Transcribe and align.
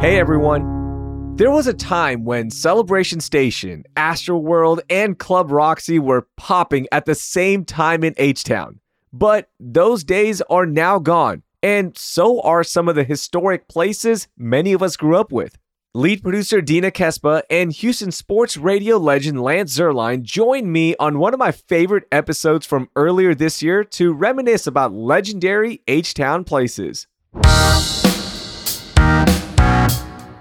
Hey 0.00 0.18
everyone. 0.18 1.34
There 1.36 1.50
was 1.50 1.66
a 1.66 1.74
time 1.74 2.24
when 2.24 2.50
Celebration 2.50 3.20
Station, 3.20 3.84
Astroworld, 3.96 4.80
and 4.88 5.18
Club 5.18 5.50
Roxy 5.50 5.98
were 5.98 6.28
popping 6.36 6.86
at 6.90 7.04
the 7.04 7.14
same 7.14 7.64
time 7.64 8.02
in 8.02 8.14
H 8.16 8.44
Town. 8.44 8.80
But 9.12 9.50
those 9.60 10.04
days 10.04 10.40
are 10.50 10.66
now 10.66 10.98
gone, 10.98 11.42
and 11.62 11.96
so 11.96 12.40
are 12.42 12.64
some 12.64 12.88
of 12.88 12.94
the 12.94 13.04
historic 13.04 13.68
places 13.68 14.28
many 14.36 14.72
of 14.72 14.82
us 14.82 14.96
grew 14.96 15.16
up 15.16 15.32
with. 15.32 15.58
Lead 15.94 16.22
producer 16.22 16.60
Dina 16.60 16.90
Kesbeh 16.90 17.40
and 17.48 17.72
Houston 17.72 18.12
sports 18.12 18.58
radio 18.58 18.98
legend 18.98 19.40
Lance 19.40 19.74
Zierlein 19.74 20.20
joined 20.20 20.70
me 20.70 20.94
on 21.00 21.18
one 21.18 21.32
of 21.32 21.40
my 21.40 21.50
favorite 21.50 22.04
episodes 22.12 22.66
from 22.66 22.90
earlier 22.94 23.34
this 23.34 23.62
year 23.62 23.82
to 23.84 24.12
reminisce 24.12 24.66
about 24.66 24.92
legendary 24.92 25.80
H 25.88 26.12
Town 26.12 26.44
places. 26.44 27.06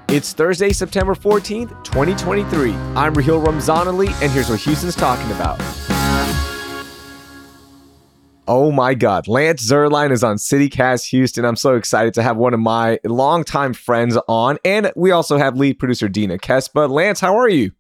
It's 0.10 0.34
Thursday, 0.34 0.74
September 0.74 1.16
14th, 1.16 1.82
2023. 1.86 2.74
I'm 2.74 3.14
Raheel 3.14 3.42
Ramzanali, 3.42 4.10
and 4.22 4.30
here's 4.30 4.50
what 4.50 4.60
Houston's 4.60 4.96
talking 4.98 5.32
about. 5.32 5.62
Oh 8.50 8.72
my 8.72 8.94
God. 8.94 9.28
Lance 9.28 9.70
Zierlein 9.70 10.12
is 10.12 10.24
on 10.24 10.38
CityCast 10.38 11.10
Houston. 11.10 11.44
I'm 11.44 11.58
so 11.58 11.76
excited 11.76 12.14
to 12.14 12.24
have 12.24 12.38
one 12.38 12.54
of 12.54 12.62
my 12.62 12.98
longtime 13.04 13.74
friends 13.74 14.18
on. 14.30 14.58
And 14.64 14.90
we 14.96 15.12
also 15.12 15.38
have 15.38 15.58
lead 15.58 15.80
producer 15.80 16.08
Dina 16.08 16.38
Kesbeh. 16.38 16.90
Lance, 16.90 17.20
how 17.20 17.38
are 17.38 17.50
you? 17.50 17.72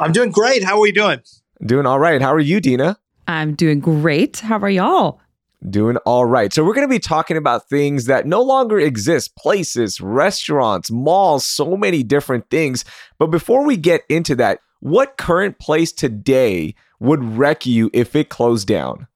I'm 0.00 0.12
doing 0.12 0.30
great. 0.30 0.64
How 0.64 0.76
are 0.76 0.80
we 0.80 0.92
doing? 0.92 1.20
Doing 1.64 1.84
all 1.84 1.98
right. 1.98 2.22
How 2.22 2.32
are 2.32 2.40
you, 2.40 2.58
Dina? 2.58 2.96
I'm 3.26 3.54
doing 3.54 3.80
great. 3.80 4.38
How 4.40 4.58
are 4.58 4.70
y'all? 4.70 5.20
Doing 5.68 5.98
all 5.98 6.24
right. 6.24 6.52
So, 6.52 6.64
we're 6.64 6.74
going 6.74 6.86
to 6.86 6.94
be 6.94 7.00
talking 7.00 7.36
about 7.36 7.68
things 7.68 8.06
that 8.06 8.26
no 8.26 8.40
longer 8.40 8.78
exist 8.78 9.34
places, 9.36 10.00
restaurants, 10.00 10.90
malls, 10.90 11.44
so 11.44 11.76
many 11.76 12.02
different 12.02 12.48
things. 12.48 12.84
But 13.18 13.26
before 13.26 13.66
we 13.66 13.76
get 13.76 14.02
into 14.08 14.36
that, 14.36 14.60
what 14.80 15.16
current 15.16 15.58
place 15.58 15.92
today 15.92 16.76
would 17.00 17.22
wreck 17.24 17.66
you 17.66 17.90
if 17.92 18.14
it 18.14 18.28
closed 18.28 18.68
down? 18.68 19.08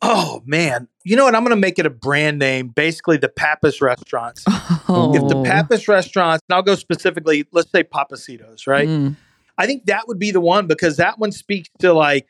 Oh 0.00 0.42
man, 0.46 0.88
you 1.02 1.16
know 1.16 1.24
what? 1.24 1.34
I'm 1.34 1.42
going 1.42 1.50
to 1.50 1.60
make 1.60 1.78
it 1.78 1.86
a 1.86 1.90
brand 1.90 2.38
name. 2.38 2.68
Basically, 2.68 3.16
the 3.16 3.28
Pappas 3.28 3.80
restaurants. 3.80 4.44
Oh. 4.90 5.12
If 5.14 5.28
the 5.28 5.42
Pappas 5.42 5.88
restaurants, 5.88 6.42
and 6.48 6.54
I'll 6.54 6.62
go 6.62 6.76
specifically, 6.76 7.46
let's 7.52 7.70
say 7.70 7.82
Pappasito's, 7.82 8.66
right? 8.66 8.88
Mm. 8.88 9.16
I 9.58 9.66
think 9.66 9.86
that 9.86 10.06
would 10.06 10.18
be 10.18 10.30
the 10.30 10.40
one 10.40 10.66
because 10.66 10.98
that 10.98 11.18
one 11.18 11.32
speaks 11.32 11.68
to 11.80 11.92
like 11.92 12.26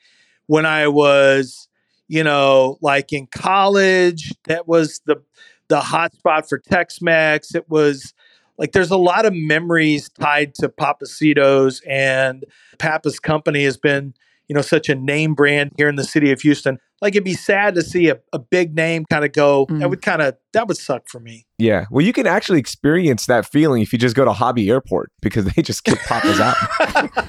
when 0.47 0.65
I 0.65 0.89
was, 0.89 1.69
you 2.09 2.25
know, 2.25 2.79
like 2.81 3.13
in 3.13 3.27
college. 3.27 4.33
That 4.45 4.67
was 4.67 5.01
the 5.05 5.23
the 5.69 5.81
hot 5.81 6.15
spot 6.15 6.49
for 6.49 6.59
Tex-Mex. 6.59 7.55
It 7.55 7.69
was 7.69 8.15
like 8.57 8.73
there's 8.73 8.91
a 8.91 8.97
lot 8.97 9.27
of 9.27 9.35
memories 9.35 10.09
tied 10.09 10.55
to 10.57 10.71
Pappasito's, 10.71 11.83
and 11.87 12.45
Pappas 12.79 13.21
Company 13.21 13.65
has 13.65 13.77
been, 13.77 14.15
you 14.49 14.55
know, 14.55 14.63
such 14.63 14.89
a 14.89 14.95
name 14.95 15.35
brand 15.35 15.73
here 15.77 15.89
in 15.89 15.97
the 15.97 16.05
city 16.05 16.33
of 16.33 16.41
Houston. 16.41 16.79
Like 17.01 17.15
it'd 17.15 17.25
be 17.25 17.35
sad 17.35 17.75
to 17.77 17.83
see 17.83 18.09
a, 18.09 18.17
a 18.33 18.39
big 18.39 18.75
name 18.75 19.05
kind 19.11 19.25
of 19.25 19.33
go. 19.33 19.67
That 19.69 19.75
Mm. 19.75 19.91
would 19.91 20.03
kind 20.03 20.21
of 20.23 20.35
that 20.53 20.67
would 20.67 20.77
suck 20.77 21.09
for 21.09 21.21
me. 21.21 21.47
Yeah. 21.59 21.85
Well, 21.91 22.05
you 22.05 22.13
can 22.13 22.27
actually 22.27 22.59
experience 22.59 23.27
that 23.27 23.47
feeling 23.47 23.83
if 23.83 23.93
you 23.93 23.99
just 23.99 24.17
go 24.17 24.25
to 24.25 24.33
Hobby 24.33 24.69
Airport 24.71 25.11
because 25.23 25.45
they 25.45 25.63
just 25.63 25.85
kick 25.85 25.99
Pappas 26.01 26.41
out. 26.41 26.57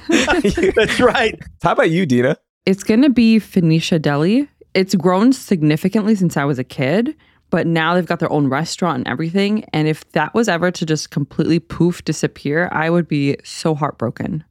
That's 0.76 1.00
right. 1.00 1.40
How 1.62 1.74
about 1.74 1.90
you, 1.92 2.06
Dina? 2.06 2.38
It's 2.66 2.84
going 2.84 3.02
to 3.02 3.10
be 3.10 3.40
Phoenicia 3.40 4.00
Deli. 4.00 4.48
It's 4.74 4.96
grown 4.96 5.34
significantly 5.34 6.16
since 6.16 6.38
I 6.38 6.46
was 6.46 6.60
a 6.60 6.64
kid, 6.64 7.16
but 7.50 7.66
now 7.68 7.96
they've 7.96 8.06
got 8.06 8.20
their 8.20 8.32
own 8.32 8.48
restaurant 8.48 9.00
and 9.00 9.08
everything. 9.08 9.66
And 9.74 9.88
if 9.88 10.10
that 10.12 10.34
was 10.34 10.48
ever 10.48 10.70
to 10.72 10.86
just 10.86 11.10
completely 11.10 11.60
poof 11.60 12.04
disappear, 12.06 12.70
I 12.72 12.90
would 12.90 13.08
be 13.08 13.38
so 13.44 13.74
heartbroken. 13.76 14.44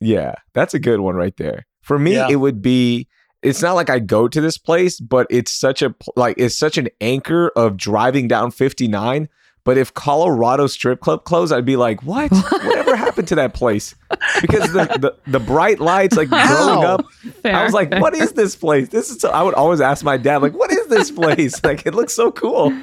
Yeah, 0.00 0.34
that's 0.54 0.72
a 0.74 0.78
good 0.78 1.00
one 1.00 1.14
right 1.16 1.36
there. 1.36 1.66
For 1.80 1.98
me, 1.98 2.14
Yeah. 2.14 2.28
it 2.30 2.36
would 2.36 2.62
be. 2.62 3.08
It's 3.42 3.62
not 3.62 3.72
like 3.72 3.88
I 3.88 4.00
go 4.00 4.28
to 4.28 4.40
this 4.40 4.58
place, 4.58 5.00
but 5.00 5.26
it's 5.30 5.50
such 5.50 5.80
a 5.80 5.94
like 6.14 6.34
it's 6.38 6.56
such 6.58 6.76
an 6.76 6.88
anchor 7.00 7.48
of 7.56 7.76
driving 7.76 8.28
down 8.28 8.50
59. 8.50 9.28
But 9.64 9.76
if 9.76 9.92
Colorado 9.94 10.66
Strip 10.66 11.00
Club 11.00 11.24
closed, 11.24 11.52
I'd 11.52 11.64
be 11.66 11.76
like, 11.76 12.02
"What? 12.02 12.30
Whatever 12.50 12.96
happened 12.96 13.28
to 13.28 13.34
that 13.36 13.52
place?" 13.54 13.94
Because 14.40 14.72
the 14.72 14.84
the, 14.98 15.30
the 15.30 15.40
bright 15.40 15.80
lights, 15.80 16.16
like 16.16 16.28
growing 16.28 16.84
up, 16.84 17.04
I 17.44 17.62
was 17.64 17.72
like, 17.74 17.92
"What 17.94 18.14
is 18.14 18.32
this 18.32 18.56
place?" 18.56 18.88
This 18.88 19.10
is. 19.10 19.20
So, 19.20 19.30
I 19.30 19.42
would 19.42 19.54
always 19.54 19.80
ask 19.80 20.02
my 20.04 20.16
dad, 20.16 20.38
like, 20.42 20.54
"What 20.54 20.70
is 20.72 20.86
this 20.88 21.10
place?" 21.10 21.62
like, 21.64 21.86
it 21.86 21.94
looks 21.94 22.12
so 22.14 22.30
cool. 22.32 22.74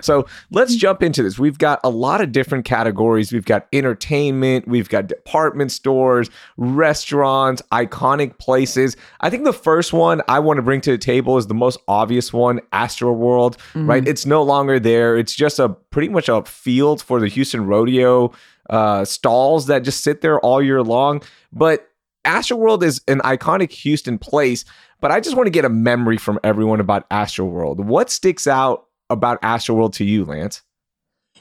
So 0.00 0.26
let's 0.50 0.76
jump 0.76 1.02
into 1.02 1.22
this. 1.22 1.38
We've 1.38 1.58
got 1.58 1.80
a 1.84 1.90
lot 1.90 2.20
of 2.20 2.32
different 2.32 2.64
categories. 2.64 3.32
We've 3.32 3.44
got 3.44 3.66
entertainment, 3.72 4.68
we've 4.68 4.88
got 4.88 5.06
department 5.06 5.72
stores, 5.72 6.30
restaurants, 6.56 7.62
iconic 7.72 8.38
places. 8.38 8.96
I 9.20 9.30
think 9.30 9.44
the 9.44 9.52
first 9.52 9.92
one 9.92 10.22
I 10.28 10.38
want 10.38 10.58
to 10.58 10.62
bring 10.62 10.80
to 10.82 10.90
the 10.90 10.98
table 10.98 11.38
is 11.38 11.46
the 11.46 11.54
most 11.54 11.78
obvious 11.88 12.32
one 12.32 12.60
Astroworld, 12.72 13.58
right? 13.86 14.06
It's 14.06 14.26
no 14.26 14.42
longer 14.42 14.78
there. 14.78 15.16
It's 15.16 15.34
just 15.34 15.58
a 15.58 15.68
pretty 15.68 16.08
much 16.08 16.28
a 16.28 16.42
field 16.44 17.02
for 17.02 17.20
the 17.20 17.28
Houston 17.28 17.66
Rodeo 17.66 18.32
uh, 18.70 19.04
stalls 19.04 19.66
that 19.66 19.84
just 19.84 20.02
sit 20.02 20.20
there 20.20 20.40
all 20.40 20.62
year 20.62 20.82
long. 20.82 21.22
But 21.52 21.88
Astroworld 22.24 22.82
is 22.82 23.00
an 23.06 23.20
iconic 23.20 23.70
Houston 23.72 24.18
place, 24.18 24.64
but 25.00 25.10
I 25.10 25.20
just 25.20 25.36
want 25.36 25.46
to 25.46 25.50
get 25.50 25.64
a 25.64 25.68
memory 25.68 26.16
from 26.16 26.40
everyone 26.42 26.80
about 26.80 27.08
Astroworld. 27.10 27.78
What 27.78 28.10
sticks 28.10 28.46
out 28.46 28.85
about 29.10 29.40
Astroworld 29.42 29.92
to 29.94 30.04
you, 30.04 30.24
Lance? 30.24 30.62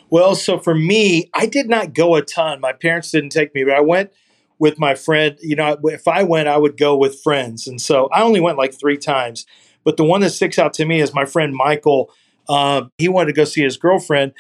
Well, 0.10 0.36
so 0.36 0.60
for 0.60 0.76
me, 0.76 1.30
I 1.34 1.46
did 1.46 1.68
not 1.68 1.94
go 1.94 2.16
a 2.16 2.22
ton. 2.22 2.62
My 2.62 2.74
parents 2.74 3.12
didn't 3.12 3.32
take 3.32 3.56
me, 3.56 3.64
but 3.64 3.74
I 3.74 3.82
went 3.82 4.12
with 4.60 4.80
my 4.80 4.96
friend. 4.96 5.38
You 5.42 5.56
know, 5.56 5.78
if 5.86 6.08
I 6.08 6.24
went, 6.24 6.48
I 6.48 6.58
would 6.58 6.78
go 6.78 6.96
with 6.96 7.22
friends. 7.22 7.68
And 7.68 7.82
so 7.82 8.08
I 8.14 8.22
only 8.22 8.40
went 8.40 8.58
like 8.58 8.74
three 8.74 8.98
times. 8.98 9.46
But 9.84 9.98
the 9.98 10.04
one 10.04 10.22
that 10.22 10.32
sticks 10.32 10.60
out 10.60 10.74
to 10.76 10.86
me 10.86 11.02
is 11.02 11.14
my 11.14 11.26
friend 11.26 11.56
Michael. 11.56 12.12
Um, 12.48 12.92
he 12.98 13.08
wanted 13.08 13.28
to 13.28 13.36
go 13.36 13.46
see 13.46 13.62
his 13.62 13.78
girlfriend. 13.78 14.34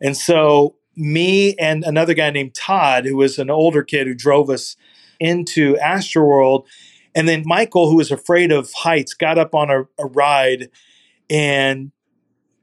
And 0.00 0.16
so 0.16 0.76
me 0.96 1.54
and 1.56 1.84
another 1.84 2.14
guy 2.14 2.30
named 2.30 2.54
Todd, 2.54 3.04
who 3.04 3.16
was 3.16 3.38
an 3.38 3.50
older 3.50 3.82
kid 3.82 4.06
who 4.06 4.14
drove 4.14 4.50
us 4.50 4.76
into 5.20 5.74
Astroworld. 5.76 6.66
And 7.14 7.28
then 7.28 7.42
Michael, 7.46 7.88
who 7.88 7.96
was 7.96 8.10
afraid 8.10 8.50
of 8.50 8.72
heights, 8.72 9.14
got 9.14 9.38
up 9.38 9.54
on 9.54 9.70
a, 9.70 9.82
a 9.98 10.06
ride 10.06 10.70
and 11.30 11.92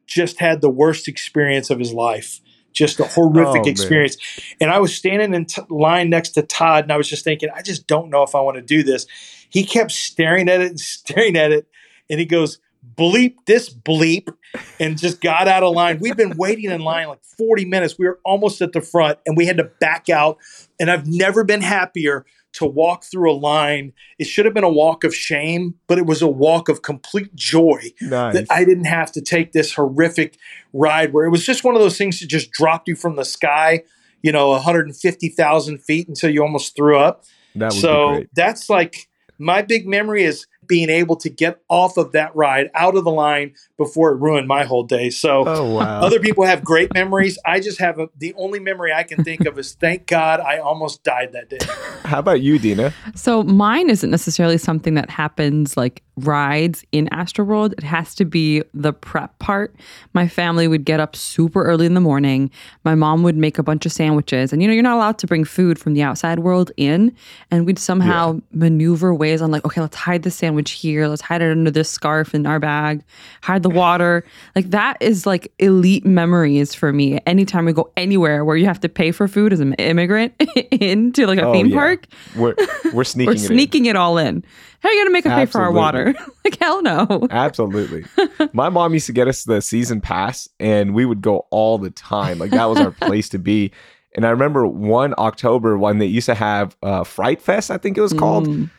just 0.10 0.40
had 0.40 0.62
the 0.62 0.70
worst 0.70 1.08
experience 1.08 1.70
of 1.70 1.80
his 1.80 1.94
life. 1.94 2.42
Just 2.72 3.00
a 3.00 3.06
horrific 3.06 3.64
Oh, 3.66 3.70
experience. 3.70 4.18
And 4.62 4.70
I 4.70 4.80
was 4.80 4.94
standing 4.94 5.34
in 5.34 5.46
t- 5.46 5.62
line 5.70 6.10
next 6.10 6.30
to 6.32 6.42
Todd, 6.42 6.84
and 6.84 6.92
I 6.94 6.98
was 6.98 7.10
just 7.10 7.24
thinking, 7.24 7.50
I 7.54 7.62
just 7.62 7.88
don't 7.88 8.10
know 8.10 8.24
if 8.24 8.36
I 8.36 8.42
want 8.42 8.58
to 8.58 8.62
do 8.62 8.84
this. 8.84 9.06
He 9.50 9.64
kept 9.64 9.92
staring 9.92 10.50
at 10.50 10.62
it 10.62 10.70
and 10.72 10.80
staring 10.80 11.36
at 11.36 11.52
it, 11.52 11.68
and 12.10 12.20
he 12.20 12.26
goes, 12.26 12.60
bleep 12.96 13.36
this 13.46 13.74
bleep, 13.74 14.34
and 14.80 14.98
just 14.98 15.20
got 15.22 15.48
out 15.48 15.64
of 15.64 15.74
line. 15.74 16.00
We'd 16.00 16.18
been 16.18 16.38
waiting 16.38 16.72
in 16.72 16.82
line 16.82 17.08
like 17.08 17.24
40 17.38 17.66
minutes. 17.66 17.98
We 17.98 18.08
were 18.08 18.20
almost 18.24 18.62
at 18.62 18.72
the 18.72 18.82
front, 18.82 19.20
and 19.26 19.36
we 19.36 19.46
had 19.46 19.58
to 19.58 19.66
back 19.80 20.10
out. 20.10 20.38
And 20.80 20.90
I've 20.90 21.08
never 21.08 21.44
been 21.44 21.62
happier 21.62 22.26
to 22.60 22.66
walk 22.66 23.06
through 23.06 23.32
a 23.32 23.34
line. 23.34 23.94
It 24.18 24.26
should 24.26 24.46
have 24.46 24.54
been 24.54 24.64
a 24.64 24.70
walk 24.70 25.04
of 25.04 25.16
shame, 25.16 25.76
but 25.88 25.98
it 25.98 26.06
was 26.06 26.22
a 26.22 26.28
walk 26.28 26.68
of 26.68 26.82
complete 26.82 27.34
joy 27.36 27.94
Nice. 28.02 28.34
that 28.34 28.46
I 28.50 28.66
didn't 28.66 28.86
have 28.86 29.12
to 29.14 29.22
take 29.22 29.54
this 29.54 29.74
horrific 29.74 30.38
ride 30.74 31.14
where 31.14 31.26
it 31.26 31.30
was 31.30 31.46
just 31.46 31.64
one 31.64 31.76
of 31.76 31.82
those 31.82 31.98
things 31.98 32.20
that 32.20 32.28
just 32.28 32.52
dropped 32.52 32.88
you 32.90 32.96
from 32.96 33.16
the 33.16 33.24
sky, 33.24 33.84
you 34.22 34.32
know, 34.32 34.50
150,000 34.50 35.78
feet 35.80 36.08
until 36.10 36.30
you 36.30 36.42
almost 36.42 36.76
threw 36.76 36.98
up. 36.98 37.24
that 37.56 37.72
So 37.72 38.24
that's 38.36 38.70
like 38.70 39.08
my 39.38 39.62
big 39.62 39.88
memory 39.88 40.24
is 40.24 40.46
being 40.70 40.90
able 40.90 41.18
to 41.18 41.30
get 41.30 41.60
off 41.68 41.98
of 41.98 42.14
that 42.14 42.34
ride 42.36 42.70
out 42.76 42.96
of 42.96 43.04
the 43.04 43.12
line 43.12 43.54
before 43.76 44.12
it 44.12 44.16
ruined 44.18 44.48
my 44.48 44.64
whole 44.64 44.84
day. 44.84 45.10
So 45.10 45.44
Oh 45.46 45.74
wow. 45.74 46.02
other 46.02 46.20
people 46.20 46.46
have 46.46 46.64
great 46.64 46.94
memories. 46.94 47.38
I 47.46 47.60
just 47.60 47.80
have 47.80 48.00
a, 48.00 48.08
the 48.16 48.34
only 48.36 48.60
memory 48.60 48.94
I 48.94 49.04
can 49.04 49.24
think 49.24 49.46
of 49.46 49.58
is 49.60 49.74
thank 49.74 50.06
God 50.06 50.40
I 50.40 50.60
almost 50.60 51.04
died 51.04 51.34
that 51.34 51.50
day. 51.50 51.58
How 52.04 52.20
about 52.20 52.42
you, 52.42 52.60
Dina? 52.60 52.94
So 53.16 53.44
mine 53.44 53.90
isn't 53.90 54.10
necessarily 54.12 54.58
something 54.60 54.94
that 54.94 55.10
happens 55.10 55.76
like 55.76 56.04
rides 56.18 56.86
in 56.92 57.08
Astroworld. 57.08 57.74
It 57.74 57.84
has 57.84 58.14
to 58.16 58.26
be 58.26 58.62
the 58.74 58.94
prep 58.94 59.40
part. 59.40 59.74
My 60.14 60.28
family 60.28 60.68
would 60.68 60.84
get 60.86 61.00
up 61.00 61.16
super 61.16 61.64
early 61.64 61.86
in 61.86 61.94
the 61.94 62.02
morning. 62.02 62.52
My 62.84 62.94
mom 62.94 63.24
would 63.24 63.38
make 63.38 63.58
a 63.58 63.64
bunch 63.64 63.86
of 63.86 63.92
sandwiches. 63.92 64.52
And 64.52 64.62
you 64.62 64.68
know, 64.68 64.74
you're 64.74 64.84
not 64.84 64.98
allowed 64.98 65.18
to 65.20 65.28
bring 65.28 65.46
food 65.46 65.80
from 65.80 65.94
the 65.94 66.02
outside 66.04 66.40
world 66.40 66.72
in. 66.78 67.16
And 67.50 67.66
we'd 67.66 67.80
somehow 67.80 68.42
maneuver 68.52 69.14
ways 69.16 69.42
on 69.42 69.50
like, 69.50 69.66
okay, 69.66 69.80
let's 69.82 69.96
hide 69.96 70.24
the 70.24 70.32
sandwich 70.32 70.59
here. 70.68 71.08
Let's 71.08 71.22
hide 71.22 71.42
it 71.42 71.52
under 71.52 71.72
this 71.72 71.90
scarf 71.90 72.36
in 72.36 72.46
our 72.46 72.60
bag. 72.60 73.04
Hide 73.44 73.64
the 73.64 73.70
water. 73.70 74.26
Like 74.56 74.72
that 74.72 74.98
is 75.00 75.26
like 75.26 75.52
elite 75.60 76.06
memories 76.06 76.74
for 76.74 76.92
me. 76.92 77.20
Anytime 77.26 77.66
we 77.66 77.74
go 77.74 77.90
anywhere 77.96 78.44
where 78.44 78.58
you 78.58 78.66
have 78.66 78.80
to 78.82 78.90
pay 78.90 79.12
for 79.12 79.28
food 79.28 79.54
as 79.54 79.60
an 79.62 79.74
immigrant 79.76 80.34
into 80.72 81.26
like 81.28 81.40
a 81.40 81.44
Oh, 81.46 81.54
theme 81.54 81.68
yeah. 81.68 81.76
park, 81.78 82.08
We're 82.36 82.56
we're 82.94 83.04
sneaking 83.06 83.36
we're 83.36 83.60
it 83.62 83.76
in. 83.76 83.86
it 83.86 83.96
all 83.96 84.18
in. 84.18 84.44
How 84.82 84.90
are 84.90 84.92
you 84.94 84.98
going 85.00 85.08
to 85.08 85.14
make 85.14 85.26
us 85.26 85.34
pay 85.34 85.46
for 85.46 85.62
our 85.62 85.72
water? 85.72 86.14
like, 86.46 86.58
hell 86.60 86.82
no. 86.82 87.28
Absolutely. 87.32 88.06
My 88.54 88.70
mom 88.70 88.94
used 88.94 89.08
to 89.08 89.14
get 89.14 89.28
us 89.28 89.44
the 89.44 89.62
season 89.62 90.00
pass 90.02 90.48
and 90.60 90.94
we 90.94 91.06
would 91.06 91.22
go 91.22 91.48
all 91.52 91.78
the 91.78 91.90
time. 91.92 92.40
Like 92.40 92.52
that 92.52 92.66
was 92.66 92.80
our 92.80 92.92
place 92.92 93.28
to 93.30 93.40
be. 93.40 93.72
And 94.16 94.26
I 94.26 94.30
remember 94.32 94.66
one 94.66 95.14
October 95.18 95.78
when 95.78 96.00
they 96.00 96.06
used 96.08 96.26
to 96.26 96.34
have 96.34 96.76
uh, 96.82 97.04
Fright 97.04 97.42
Fest, 97.42 97.70
I 97.70 97.78
think 97.78 97.98
it 97.98 98.02
was 98.02 98.14
called. 98.14 98.48
Mm. 98.48 98.70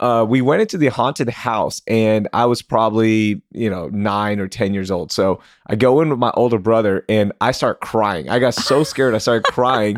Uh, 0.00 0.24
we 0.28 0.40
went 0.40 0.60
into 0.62 0.78
the 0.78 0.86
haunted 0.88 1.28
house 1.28 1.82
and 1.88 2.28
I 2.32 2.46
was 2.46 2.62
probably, 2.62 3.42
you 3.52 3.68
know, 3.68 3.88
nine 3.88 4.38
or 4.38 4.46
10 4.46 4.72
years 4.72 4.90
old. 4.90 5.10
So 5.10 5.40
I 5.66 5.74
go 5.74 6.00
in 6.00 6.08
with 6.08 6.18
my 6.20 6.30
older 6.34 6.58
brother 6.58 7.04
and 7.08 7.32
I 7.40 7.50
start 7.50 7.80
crying. 7.80 8.28
I 8.28 8.38
got 8.38 8.54
so 8.54 8.84
scared. 8.84 9.14
I 9.14 9.18
started 9.18 9.44
crying. 9.44 9.96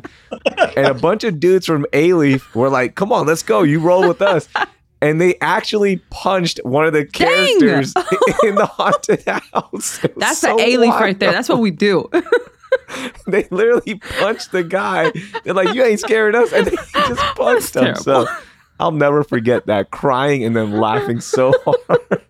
And 0.76 0.86
a 0.86 0.94
bunch 0.94 1.24
of 1.24 1.38
dudes 1.38 1.66
from 1.66 1.84
Alief 1.92 2.54
were 2.54 2.70
like, 2.70 2.94
come 2.94 3.12
on, 3.12 3.26
let's 3.26 3.42
go. 3.42 3.62
You 3.62 3.80
roll 3.80 4.08
with 4.08 4.22
us. 4.22 4.48
And 5.02 5.20
they 5.20 5.34
actually 5.40 5.96
punched 6.10 6.60
one 6.62 6.86
of 6.86 6.92
the 6.92 7.04
characters 7.06 7.94
in 8.44 8.54
the 8.54 8.66
haunted 8.66 9.22
house. 9.26 9.98
That's 10.16 10.38
so 10.38 10.56
the 10.56 10.62
Alief 10.62 10.98
right 10.98 11.18
there. 11.18 11.32
That's 11.32 11.48
what 11.48 11.58
we 11.60 11.70
do. 11.70 12.08
They 13.26 13.46
literally 13.50 13.96
punched 14.18 14.52
the 14.52 14.64
guy. 14.64 15.12
They're 15.44 15.54
like, 15.54 15.74
you 15.74 15.82
ain't 15.84 16.00
scaring 16.00 16.34
us. 16.34 16.52
And 16.52 16.66
they 16.66 16.76
just 16.92 17.36
punched 17.36 17.76
him. 17.76 17.82
terrible. 17.82 18.02
So 18.02 18.26
I'll 18.80 18.90
never 18.90 19.22
forget 19.22 19.66
that 19.66 19.90
crying 19.90 20.44
and 20.44 20.56
then 20.56 20.72
laughing 20.72 21.20
so 21.20 21.52
hard. 21.64 22.22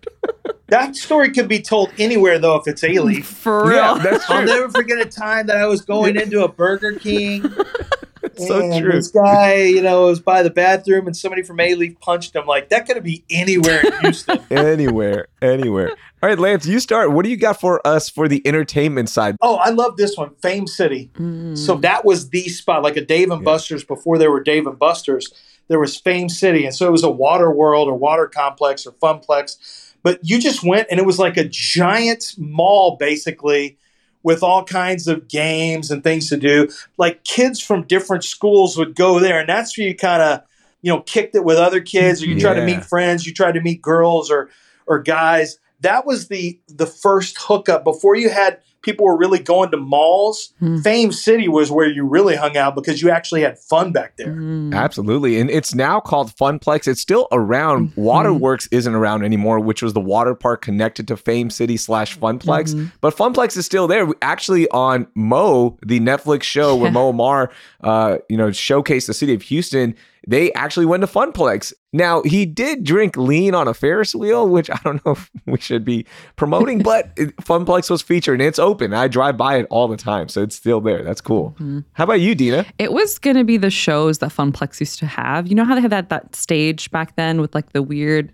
That 0.67 0.95
story 0.95 1.31
could 1.31 1.47
be 1.47 1.61
told 1.61 1.91
anywhere 1.97 2.39
though 2.39 2.55
if 2.57 2.67
it's 2.67 2.81
Alief. 2.81 3.23
For 3.25 3.67
real. 3.67 3.75
Yeah, 3.75 3.97
that's 4.01 4.29
I'll 4.29 4.45
never 4.45 4.69
forget 4.69 4.99
a 4.99 5.05
time 5.05 5.47
that 5.47 5.57
I 5.57 5.65
was 5.65 5.81
going 5.81 6.15
into 6.15 6.43
a 6.43 6.47
Burger 6.47 6.93
King. 6.97 7.43
so 8.37 8.61
and 8.61 8.81
true. 8.81 8.93
This 8.93 9.09
guy, 9.09 9.63
you 9.63 9.81
know, 9.81 10.05
was 10.05 10.19
by 10.21 10.43
the 10.43 10.49
bathroom 10.49 11.07
and 11.07 11.15
somebody 11.17 11.43
from 11.43 11.57
Alief 11.57 11.99
punched 11.99 12.35
him. 12.35 12.45
Like, 12.45 12.69
that 12.69 12.85
could 12.87 13.03
be 13.03 13.23
anywhere 13.29 13.81
in 13.81 13.93
Houston. 14.01 14.39
anywhere, 14.49 15.27
anywhere. 15.41 15.89
All 16.23 16.29
right, 16.29 16.39
Lance, 16.39 16.65
you 16.65 16.79
start. 16.79 17.11
What 17.11 17.25
do 17.25 17.31
you 17.31 17.37
got 17.37 17.59
for 17.59 17.85
us 17.85 18.09
for 18.09 18.27
the 18.27 18.45
entertainment 18.47 19.09
side? 19.09 19.35
oh, 19.41 19.55
I 19.55 19.71
love 19.71 19.97
this 19.97 20.15
one. 20.15 20.35
Fame 20.41 20.67
City. 20.67 21.09
Mm. 21.15 21.57
So 21.57 21.75
that 21.77 22.05
was 22.05 22.29
the 22.29 22.47
spot, 22.47 22.83
like 22.83 22.95
a 22.95 23.03
Dave 23.03 23.31
and 23.31 23.41
Yeah. 23.41 23.45
Buster's 23.45 23.83
before 23.83 24.17
there 24.17 24.31
were 24.31 24.43
Dave 24.43 24.67
and 24.67 24.77
Buster's. 24.79 25.33
There 25.67 25.79
was 25.79 25.95
Fame 25.97 26.29
City, 26.29 26.65
and 26.65 26.75
so 26.75 26.87
it 26.87 26.91
was 26.91 27.03
a 27.03 27.09
water 27.09 27.51
world 27.51 27.87
or 27.87 27.95
water 27.95 28.27
complex 28.27 28.85
or 28.85 28.91
funplex. 28.93 29.93
But 30.03 30.19
you 30.23 30.39
just 30.39 30.63
went, 30.63 30.87
and 30.89 30.99
it 30.99 31.05
was 31.05 31.19
like 31.19 31.37
a 31.37 31.47
giant 31.47 32.33
mall, 32.37 32.97
basically, 32.97 33.77
with 34.23 34.43
all 34.43 34.63
kinds 34.63 35.07
of 35.07 35.27
games 35.27 35.91
and 35.91 36.03
things 36.03 36.29
to 36.29 36.37
do. 36.37 36.69
Like 36.97 37.23
kids 37.23 37.59
from 37.59 37.83
different 37.83 38.23
schools 38.23 38.77
would 38.77 38.95
go 38.95 39.19
there, 39.19 39.39
and 39.39 39.49
that's 39.49 39.77
where 39.77 39.87
you 39.87 39.95
kind 39.95 40.21
of, 40.21 40.41
you 40.81 40.91
know, 40.91 41.01
kicked 41.01 41.35
it 41.35 41.43
with 41.43 41.57
other 41.57 41.81
kids, 41.81 42.21
or 42.21 42.25
you 42.25 42.39
try 42.39 42.53
to 42.53 42.65
meet 42.65 42.83
friends, 42.83 43.25
you 43.25 43.33
try 43.33 43.51
to 43.51 43.61
meet 43.61 43.81
girls 43.81 44.29
or 44.29 44.49
or 44.87 44.99
guys. 44.99 45.57
That 45.81 46.05
was 46.05 46.27
the 46.27 46.59
the 46.67 46.85
first 46.85 47.37
hookup 47.39 47.83
before 47.83 48.15
you 48.15 48.29
had 48.29 48.59
people 48.81 49.05
were 49.05 49.17
really 49.17 49.39
going 49.39 49.69
to 49.71 49.77
malls. 49.77 50.53
Hmm. 50.59 50.77
Fame 50.79 51.11
City 51.11 51.47
was 51.47 51.71
where 51.71 51.87
you 51.87 52.05
really 52.05 52.35
hung 52.35 52.57
out 52.57 52.75
because 52.75 53.01
you 53.01 53.09
actually 53.09 53.41
had 53.41 53.59
fun 53.59 53.91
back 53.91 54.17
there. 54.17 54.33
Mm. 54.33 54.73
Absolutely. 54.73 55.39
And 55.39 55.49
it's 55.49 55.75
now 55.75 55.99
called 55.99 56.35
Funplex. 56.35 56.87
It's 56.87 57.01
still 57.01 57.27
around. 57.31 57.89
Mhm. 57.89 57.97
Waterworks 57.97 58.67
isn't 58.71 58.93
around 58.93 59.23
anymore, 59.23 59.59
which 59.59 59.81
was 59.81 59.93
the 59.93 59.99
water 59.99 60.33
park 60.33 60.61
connected 60.61 61.07
to 61.09 61.17
Fame 61.17 61.49
City 61.49 61.77
slash 61.77 62.17
Funplex. 62.17 62.73
Mhm. 62.73 62.91
But 63.01 63.15
Funplex 63.15 63.55
is 63.57 63.65
still 63.65 63.87
there. 63.87 64.07
Actually, 64.21 64.67
on 64.69 65.07
Mo, 65.15 65.77
the 65.85 65.99
Netflix 65.99 66.43
show 66.43 66.75
where 66.75 66.91
Mo 66.91 67.09
Amer, 67.09 67.49
uh, 67.83 68.17
you 68.29 68.37
know, 68.37 68.47
showcased 68.49 69.07
the 69.07 69.13
city 69.13 69.33
of 69.33 69.43
Houston, 69.43 69.95
they 70.27 70.53
actually 70.53 70.85
went 70.85 71.01
to 71.01 71.07
Funplex. 71.07 71.73
Now, 71.93 72.21
he 72.21 72.45
did 72.45 72.83
drink 72.83 73.17
lean 73.17 73.55
on 73.55 73.67
a 73.67 73.73
Ferris 73.73 74.13
wheel, 74.13 74.47
which 74.47 74.69
I 74.69 74.79
don't 74.83 75.03
know 75.05 75.11
if 75.17 75.29
we 75.47 75.57
should 75.59 75.83
be 75.83 76.05
promoting, 76.35 76.79
but 76.83 77.13
Funplex 77.15 77.89
was 77.89 78.01
featured 78.01 78.39
and 78.39 78.47
it's 78.47 78.59
open. 78.59 78.93
I 78.93 79.07
drive 79.07 79.35
by 79.35 79.57
it 79.57 79.67
all 79.69 79.87
the 79.87 79.97
time, 79.97 80.29
so 80.29 80.41
it's 80.43 80.55
still 80.55 80.79
there. 80.79 81.03
That's 81.03 81.21
cool. 81.21 81.55
Mhm. 81.59 81.83
How 81.93 82.03
about 82.03 82.21
you, 82.21 82.35
Dina? 82.35 82.65
It 82.77 82.93
was 82.93 83.17
going 83.19 83.35
to 83.35 83.43
be 83.43 83.57
the 83.57 83.71
shows 83.71 84.19
that 84.19 84.29
Funplex 84.31 84.79
used 84.79 84.99
to 84.99 85.05
have. 85.07 85.47
You 85.47 85.55
know 85.55 85.65
how 85.65 85.73
they 85.75 85.81
had 85.81 85.91
that, 85.91 86.09
that 86.09 86.35
stage 86.35 86.91
back 86.91 87.15
then 87.15 87.41
with 87.41 87.55
like 87.55 87.73
the 87.73 87.81
weird 87.81 88.31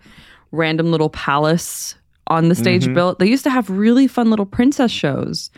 random 0.51 0.91
little 0.91 1.09
palace 1.09 1.95
on 2.27 2.49
the 2.49 2.55
stage 2.55 2.85
Mhm. 2.87 2.93
built? 2.93 3.19
They 3.19 3.27
used 3.27 3.45
to 3.45 3.49
have 3.49 3.69
really 3.69 4.07
fun 4.07 4.29
little 4.29 4.45
princess 4.45 4.91
shows. 4.91 5.49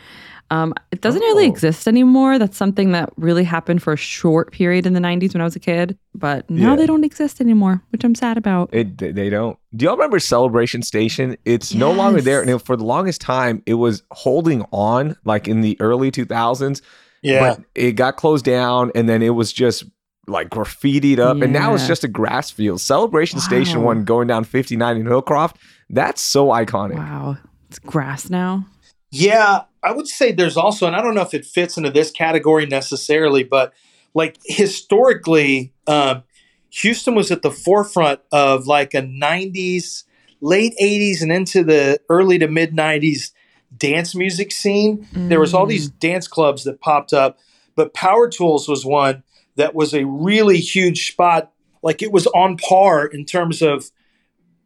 Um, 0.51 0.73
it 0.91 1.01
doesn't 1.01 1.21
really 1.21 1.45
Oh. 1.45 1.49
exist 1.49 1.87
anymore. 1.87 2.39
That's 2.39 2.57
something 2.57 2.91
that 2.93 3.11
really 3.17 3.43
happened 3.43 3.83
for 3.83 3.93
a 3.93 3.97
short 3.97 4.51
period 4.51 4.85
in 4.87 4.93
the 4.93 4.99
90s 4.99 5.33
when 5.33 5.41
I 5.41 5.43
was 5.43 5.55
a 5.55 5.59
kid. 5.59 5.97
But 6.15 6.49
now 6.49 6.71
Yeah. 6.71 6.75
they 6.75 6.85
don't 6.87 7.03
exist 7.03 7.39
anymore, 7.39 7.81
which 7.91 8.03
I'm 8.03 8.15
sad 8.15 8.37
about. 8.37 8.69
It 8.73 8.97
they 8.97 9.11
they 9.11 9.29
don't. 9.29 9.57
Do 9.75 9.85
y'all 9.85 9.95
remember 9.95 10.19
Celebration 10.19 10.81
Station? 10.81 11.37
It's 11.45 11.73
no 11.73 11.91
longer 11.91 12.19
there, 12.21 12.41
Yes. 12.43 12.49
and 12.51 12.61
for 12.61 12.75
the 12.75 12.83
longest 12.83 13.21
time, 13.21 13.61
it 13.67 13.75
was 13.75 14.01
holding 14.11 14.65
on, 14.71 15.15
like 15.23 15.47
in 15.47 15.61
the 15.61 15.77
early 15.79 16.09
two 16.11 16.25
thousands. 16.25 16.81
Yeah. 17.21 17.39
but 17.57 17.65
it 17.75 17.91
got 17.97 18.15
closed 18.15 18.45
down, 18.45 18.91
and 18.95 19.09
then 19.09 19.21
it 19.21 19.31
was 19.35 19.51
just 19.51 19.83
like 20.25 20.49
graffitied 20.49 21.19
up, 21.19 21.41
and 21.41 21.51
now 21.51 21.73
it's 21.73 21.85
just 21.85 22.03
a 22.03 22.07
grass 22.07 22.49
field. 22.49 22.79
Celebration 22.79 23.39
Station 23.39 23.83
one 23.83 24.03
going 24.05 24.27
down 24.27 24.45
fifty 24.45 24.75
nine 24.77 24.95
in 24.97 25.05
Hillcroft. 25.05 25.55
That's 25.89 26.21
so 26.21 26.47
iconic. 26.47 26.95
Wow. 26.95 27.37
It's 27.69 27.77
grass 27.79 28.29
now. 28.29 28.65
Yeah, 29.11 29.63
I 29.81 29.91
would 29.91 30.07
say 30.07 30.31
there's 30.31 30.57
also, 30.57 30.85
and 30.85 30.95
I 30.95 31.01
don't 31.01 31.15
know 31.15 31.21
if 31.21 31.33
it 31.33 31.45
fits 31.45 31.77
into 31.77 31.89
this 31.89 32.11
category 32.11 32.65
necessarily, 32.65 33.43
but 33.43 33.73
like 34.13 34.37
historically, 34.45 35.73
um, 35.87 36.23
Houston 36.71 37.15
was 37.15 37.31
at 37.31 37.41
the 37.41 37.51
forefront 37.51 38.19
of 38.31 38.67
like 38.67 38.93
a 38.93 39.01
90s, 39.01 40.03
late 40.41 40.73
80s, 40.81 41.21
and 41.21 41.31
into 41.31 41.63
the 41.63 41.99
early 42.09 42.37
to 42.39 42.47
mid 42.47 42.75
90s 42.75 43.31
dance 43.75 44.13
music 44.15 44.51
scene. 44.51 45.07
There 45.13 45.39
was 45.39 45.53
all 45.53 45.65
Mm. 45.65 45.69
these 45.69 45.89
dance 45.89 46.27
clubs 46.27 46.63
that 46.63 46.81
popped 46.81 47.13
up, 47.13 47.39
but 47.75 47.93
Power 47.93 48.27
Tools 48.29 48.67
was 48.67 48.85
one 48.85 49.23
that 49.55 49.73
was 49.75 49.93
a 49.93 50.05
really 50.05 50.59
huge 50.59 51.11
spot. 51.11 51.51
Like 51.81 52.01
it 52.01 52.11
was 52.11 52.27
on 52.27 52.57
par 52.57 53.05
in 53.05 53.25
terms 53.25 53.61
of 53.61 53.89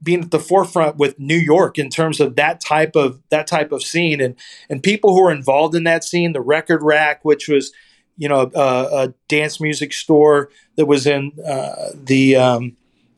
being 0.03 0.21
at 0.23 0.31
the 0.31 0.39
forefront 0.39 0.97
with 0.97 1.17
New 1.17 1.37
York 1.37 1.79
in 1.79 1.89
terms 1.89 2.19
of 2.19 2.35
that 2.35 2.59
type 2.59 2.95
of 2.95 3.21
that 3.29 3.47
type 3.47 3.71
of 3.71 3.81
scene 3.81 4.19
and 4.21 4.35
and 4.69 4.83
people 4.83 5.13
who 5.15 5.23
were 5.23 5.31
involved 5.31 5.75
in 5.75 5.83
that 5.85 6.03
scene. 6.03 6.33
The 6.33 6.41
Record 6.41 6.83
Rack, 6.83 7.23
which 7.23 7.47
was 7.47 7.71
you 8.17 8.27
know 8.29 8.51
a, 8.53 8.59
a 9.05 9.13
dance 9.27 9.59
music 9.59 9.93
store 9.93 10.49
that 10.75 10.85
was 10.85 11.07
in 11.07 11.31
uh, 11.47 11.91
the 11.93 12.35
um, 12.35 12.75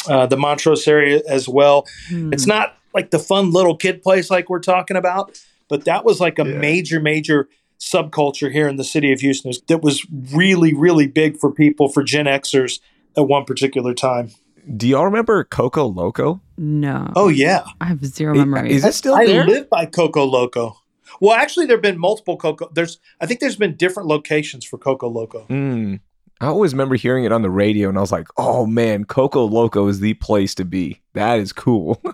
uh, 0.08 0.28
the 0.28 0.38
Montrose 0.38 0.88
area 0.88 1.22
as 1.28 1.50
well. 1.50 1.86
Hmm. 2.08 2.32
It's 2.32 2.46
not 2.48 2.78
like 2.94 3.12
the 3.12 3.20
fun 3.20 3.52
little 3.52 3.76
kid 3.76 4.02
place 4.02 4.30
like 4.30 4.50
we're 4.50 4.60
talking 4.60 4.96
about, 4.96 5.38
but 5.68 5.86
that 5.86 6.06
was 6.06 6.20
like 6.22 6.40
a 6.40 6.46
Yeah. 6.48 6.58
major 6.58 7.00
major 7.00 7.50
subculture 7.80 8.52
here 8.52 8.70
in 8.70 8.78
the 8.78 8.84
city 8.86 9.12
of 9.12 9.20
Houston 9.20 9.52
that 9.68 9.82
was 9.82 10.06
really 10.34 10.74
really 10.74 11.08
big 11.08 11.38
for 11.38 11.52
people 11.52 11.90
for 11.90 12.04
Gen 12.04 12.26
Xers 12.26 12.80
at 13.18 13.28
one 13.28 13.44
particular 13.44 13.94
time. 13.94 14.30
Do 14.78 14.88
y'all 14.88 15.06
remember 15.06 15.44
Coco 15.44 15.86
Loco? 15.86 16.42
no. 16.58 17.12
Oh 17.16 17.28
yeah. 17.28 17.64
I 17.82 17.86
have 17.86 18.04
zero 18.06 18.34
memory. 18.34 18.72
Is 18.72 18.84
it 18.86 18.94
still 18.94 19.16
I 19.16 19.26
there? 19.26 19.46
live 19.46 19.70
by 19.70 19.86
Coco 19.86 20.24
Loco. 20.26 20.78
Well, 21.22 21.36
actually, 21.36 21.66
there 21.68 21.78
have 21.78 21.84
been 21.84 22.00
multiple 22.00 22.36
Coco. 22.36 22.70
There's, 22.74 23.00
I 23.22 23.26
think, 23.26 23.40
there's 23.40 23.56
been 23.56 23.76
different 23.76 24.10
locations 24.10 24.66
for 24.66 24.78
Coco 24.78 25.08
Loco. 25.08 25.46
Mm. 25.50 26.00
I 26.42 26.48
always 26.48 26.74
remember 26.74 26.96
hearing 26.96 27.24
it 27.24 27.32
on 27.32 27.42
the 27.44 27.50
radio, 27.50 27.88
and 27.90 27.98
I 27.98 28.02
was 28.02 28.12
like, 28.12 28.28
"Oh 28.38 28.66
man, 28.66 29.06
Coco 29.06 29.46
Loco 29.46 29.88
is 29.88 30.00
the 30.02 30.16
place 30.16 30.54
to 30.56 30.66
be. 30.66 31.02
That 31.14 31.40
is 31.40 31.54
cool." 31.54 32.02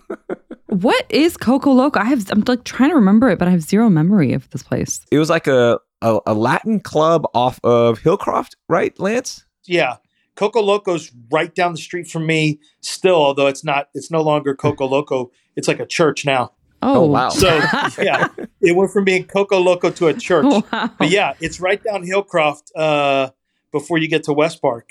What 0.68 1.04
is 1.10 1.36
Coco 1.36 1.70
Loco? 1.70 2.00
I 2.00 2.04
have 2.04 2.30
I'm 2.30 2.42
like 2.46 2.64
trying 2.64 2.88
to 2.88 2.94
remember 2.96 3.28
it, 3.28 3.38
but 3.38 3.46
I 3.46 3.50
have 3.50 3.60
zero 3.62 3.90
memory 3.90 4.32
of 4.32 4.48
this 4.50 4.62
place. 4.62 5.04
it 5.10 5.18
was 5.18 5.28
like 5.28 5.46
a, 5.46 5.78
a 6.00 6.18
a 6.26 6.32
Latin 6.32 6.80
club 6.80 7.26
off 7.34 7.60
of 7.62 8.00
Hillcroft, 8.00 8.52
right, 8.70 8.98
Lance? 8.98 9.44
Yeah, 9.66 9.96
Coco 10.34 10.60
Loco's 10.62 11.12
right 11.30 11.54
down 11.54 11.72
the 11.72 11.78
street 11.78 12.08
from 12.08 12.26
me 12.26 12.58
still, 12.80 13.16
although 13.16 13.46
it's 13.46 13.64
not. 13.64 13.88
It's 13.94 14.10
no 14.10 14.22
longer 14.22 14.54
Coco 14.54 14.86
Loco. 14.86 15.30
It's 15.54 15.68
like 15.68 15.80
a 15.80 15.86
church 15.86 16.24
now. 16.24 16.52
Oh, 16.80 17.02
Oh, 17.02 17.06
wow. 17.06 17.28
So 17.28 17.48
yeah, 18.02 18.28
it 18.62 18.74
went 18.74 18.90
from 18.90 19.04
being 19.04 19.24
Coco 19.24 19.58
Loco 19.58 19.90
to 19.90 20.06
a 20.08 20.14
church. 20.14 20.46
wow. 20.46 20.90
But 20.98 21.10
yeah, 21.10 21.34
it's 21.40 21.60
right 21.60 21.82
down 21.84 22.02
Hillcroft 22.06 22.70
uh, 22.74 23.28
before 23.70 23.98
you 23.98 24.08
get 24.08 24.24
to 24.24 24.32
West 24.32 24.62
Park. 24.62 24.90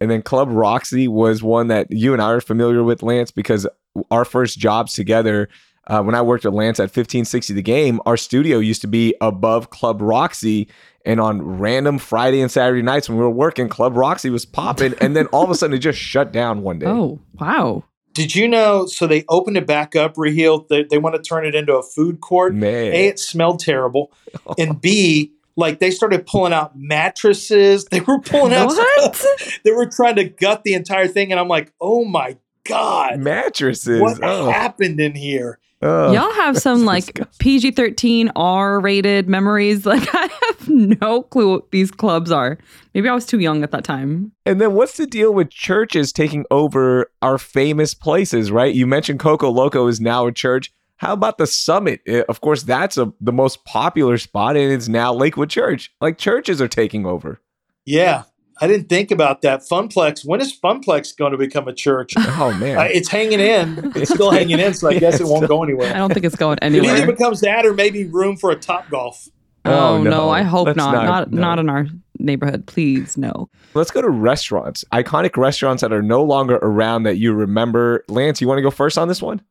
And 0.00 0.10
then 0.10 0.20
Club 0.20 0.48
Roxy 0.50 1.08
was 1.08 1.42
one 1.42 1.68
that 1.68 1.90
you 1.90 2.12
and 2.12 2.20
I 2.20 2.32
are 2.32 2.42
familiar 2.42 2.82
with, 2.84 3.02
Lance, 3.02 3.30
because 3.30 3.66
our 4.10 4.26
first 4.26 4.58
jobs 4.58 4.92
together, 4.92 5.48
uh, 5.86 6.02
when 6.02 6.14
I 6.14 6.22
worked 6.22 6.44
at 6.44 6.52
Lance 6.52 6.80
at 6.80 6.84
1560 6.84 7.54
The 7.54 7.62
Game, 7.62 8.00
our 8.06 8.16
studio 8.16 8.58
used 8.58 8.80
to 8.82 8.86
be 8.86 9.14
above 9.20 9.70
Club 9.70 10.00
Roxy. 10.00 10.68
And 11.06 11.20
on 11.20 11.42
random 11.58 11.98
Friday 11.98 12.40
and 12.40 12.50
Saturday 12.50 12.80
nights 12.80 13.10
when 13.10 13.18
we 13.18 13.24
were 13.24 13.30
working, 13.30 13.68
Club 13.68 13.94
Roxy 13.94 14.30
was 14.30 14.46
popping. 14.46 14.94
And 15.02 15.14
then 15.14 15.26
all 15.26 15.44
of 15.44 15.50
a 15.50 15.54
sudden 15.54 15.76
it 15.76 15.80
just 15.80 15.98
shut 15.98 16.32
down 16.32 16.62
one 16.62 16.78
day. 16.78 16.86
Oh, 16.86 17.20
wow. 17.38 17.84
Did 18.14 18.34
you 18.34 18.48
know? 18.48 18.86
So 18.86 19.06
they 19.06 19.24
opened 19.28 19.56
it 19.56 19.66
back 19.66 19.96
up, 19.96 20.16
Raheel. 20.16 20.66
They, 20.70 20.84
they 20.84 20.98
want 20.98 21.16
to 21.16 21.22
turn 21.22 21.44
it 21.44 21.54
into 21.54 21.76
a 21.76 21.82
food 21.82 22.20
court. 22.20 22.54
Man. 22.54 22.92
A, 22.92 23.08
it 23.08 23.18
smelled 23.18 23.58
terrible, 23.58 24.12
and 24.56 24.80
B, 24.80 25.32
like 25.56 25.80
they 25.80 25.90
started 25.90 26.24
pulling 26.24 26.52
out 26.52 26.78
mattresses. 26.78 27.84
They 27.86 28.00
were 28.00 28.20
pulling 28.20 28.54
out. 28.54 28.68
What? 28.68 29.26
They 29.64 29.72
were 29.72 29.86
trying 29.86 30.14
to 30.16 30.24
gut 30.24 30.62
the 30.62 30.74
entire 30.74 31.08
thing, 31.08 31.32
and 31.32 31.40
I'm 31.40 31.48
like, 31.48 31.72
oh 31.80 32.04
my 32.04 32.38
god, 32.66 33.18
Mattresses. 33.20 34.00
what 34.00 34.18
oh, 34.22 34.50
happened 34.50 35.00
in 35.00 35.14
here? 35.14 35.58
oh. 35.82 36.12
Y'all 36.12 36.32
have 36.32 36.56
some 36.58 36.84
like. 36.86 37.20
PG 37.38 37.72
13 37.72 38.30
R 38.36 38.80
rated 38.80 39.28
memories. 39.28 39.84
Like, 39.94 40.08
I 40.14 40.28
have 40.48 40.68
no 40.68 41.22
clue 41.22 41.52
what 41.52 41.70
these 41.70 41.90
clubs 41.90 42.30
are. 42.32 42.56
Maybe 42.94 43.08
I 43.08 43.14
was 43.14 43.26
too 43.26 43.38
young 43.38 43.62
at 43.62 43.70
that 43.72 43.84
time. 43.84 44.32
And 44.46 44.60
then 44.60 44.72
what's 44.72 44.96
the 44.96 45.06
deal 45.06 45.32
with 45.34 45.50
churches 45.50 46.12
taking 46.12 46.44
over 46.50 47.10
our 47.20 47.36
famous 47.38 47.92
places, 47.92 48.50
right? 48.50 48.74
You 48.74 48.86
mentioned 48.86 49.20
Coco 49.20 49.50
Loco 49.50 49.86
is 49.88 50.00
now 50.00 50.26
a 50.26 50.32
church. 50.32 50.72
How 50.96 51.12
about 51.12 51.36
the 51.38 51.46
Summit? 51.46 52.00
Eh, 52.06 52.22
Of 52.28 52.40
course, 52.40 52.62
that's 52.62 52.96
a, 52.96 53.12
the 53.20 53.32
most 53.32 53.64
popular 53.66 54.16
spot, 54.16 54.56
and 54.56 54.72
it's 54.72 54.88
now 54.88 55.12
Lakewood 55.12 55.50
Church. 55.50 55.92
Like 56.00 56.16
churches 56.18 56.62
are 56.62 56.68
taking 56.68 57.04
over. 57.04 57.40
Yeah, 57.84 58.22
I 58.60 58.66
didn't 58.68 58.88
think 58.88 59.10
about 59.10 59.42
that. 59.42 59.60
Funplex. 59.60 60.24
When 60.24 60.40
is 60.40 60.56
Funplex 60.58 61.16
going 61.16 61.32
to 61.32 61.38
become 61.38 61.66
a 61.68 61.72
church? 61.74 62.14
Oh 62.16 62.52
man, 62.60 62.78
Uh, 62.78 62.82
it's 62.82 63.08
hanging 63.08 63.40
in. 63.40 63.92
It's 63.96 64.12
still 64.12 64.30
hanging 64.30 64.58
in, 64.60 64.74
so 64.74 64.88
I 64.88 64.98
guess 64.98 65.20
it 65.20 65.26
won't 65.26 65.48
go 65.48 65.62
anywhere. 65.64 65.92
I 65.92 65.98
don't 65.98 66.12
think 66.12 66.24
it's 66.24 66.36
going 66.36 66.58
anywhere. 66.62 66.94
It 66.94 66.98
either 67.02 67.12
becomes 67.12 67.40
that, 67.40 67.66
or 67.66 67.74
maybe 67.74 68.04
room 68.04 68.36
for 68.36 68.50
a 68.50 68.56
Top 68.56 68.88
Golf. 68.90 69.28
Oh, 69.64 69.94
Oh, 69.96 70.02
no. 70.02 70.10
no. 70.10 70.28
I 70.30 70.42
hope 70.42 70.66
Let's 70.66 70.76
not. 70.76 70.92
not- 70.92 71.04
Not 71.04 71.30
no. 71.32 71.40
not 71.40 71.58
in 71.58 71.68
our 71.70 71.86
neighborhood. 72.18 72.66
Please, 72.66 73.16
no. 73.16 73.48
let's 73.74 73.90
go 73.90 74.00
to 74.02 74.08
restaurants. 74.10 74.84
Iconic 74.92 75.36
restaurants 75.36 75.80
that 75.80 75.92
are 75.92 76.02
no 76.02 76.22
longer 76.22 76.56
around 76.62 77.02
that 77.04 77.16
you 77.18 77.32
remember. 77.32 78.04
Lance, 78.08 78.40
you 78.40 78.46
want 78.48 78.58
to 78.58 78.62
go 78.62 78.70
first 78.70 78.98
on 78.98 79.08
this 79.08 79.20
one? 79.22 79.42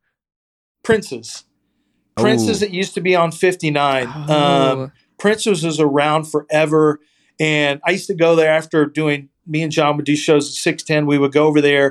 Prince's. 0.84 1.44
Prince's 2.16 2.62
Ooh. 2.62 2.66
that 2.68 2.74
used 2.74 2.94
to 2.94 3.02
be 3.02 3.16
on 3.16 3.32
59. 3.32 4.08
Um, 4.08 4.14
Oh, 4.30 4.92
Prince's 5.18 5.64
is 5.66 5.80
around 5.80 6.26
forever. 6.26 7.00
And 7.40 7.82
I 7.86 7.92
used 7.92 8.08
to 8.08 8.16
go 8.16 8.36
there 8.36 8.52
after 8.52 8.86
doing, 8.86 9.30
me 9.46 9.64
and 9.64 9.72
John 9.72 9.96
would 9.98 10.06
do 10.06 10.16
shows 10.16 10.50
at 10.50 10.54
610. 10.54 11.06
We 11.06 11.18
would 11.18 11.32
go 11.32 11.46
over 11.48 11.62
there 11.62 11.88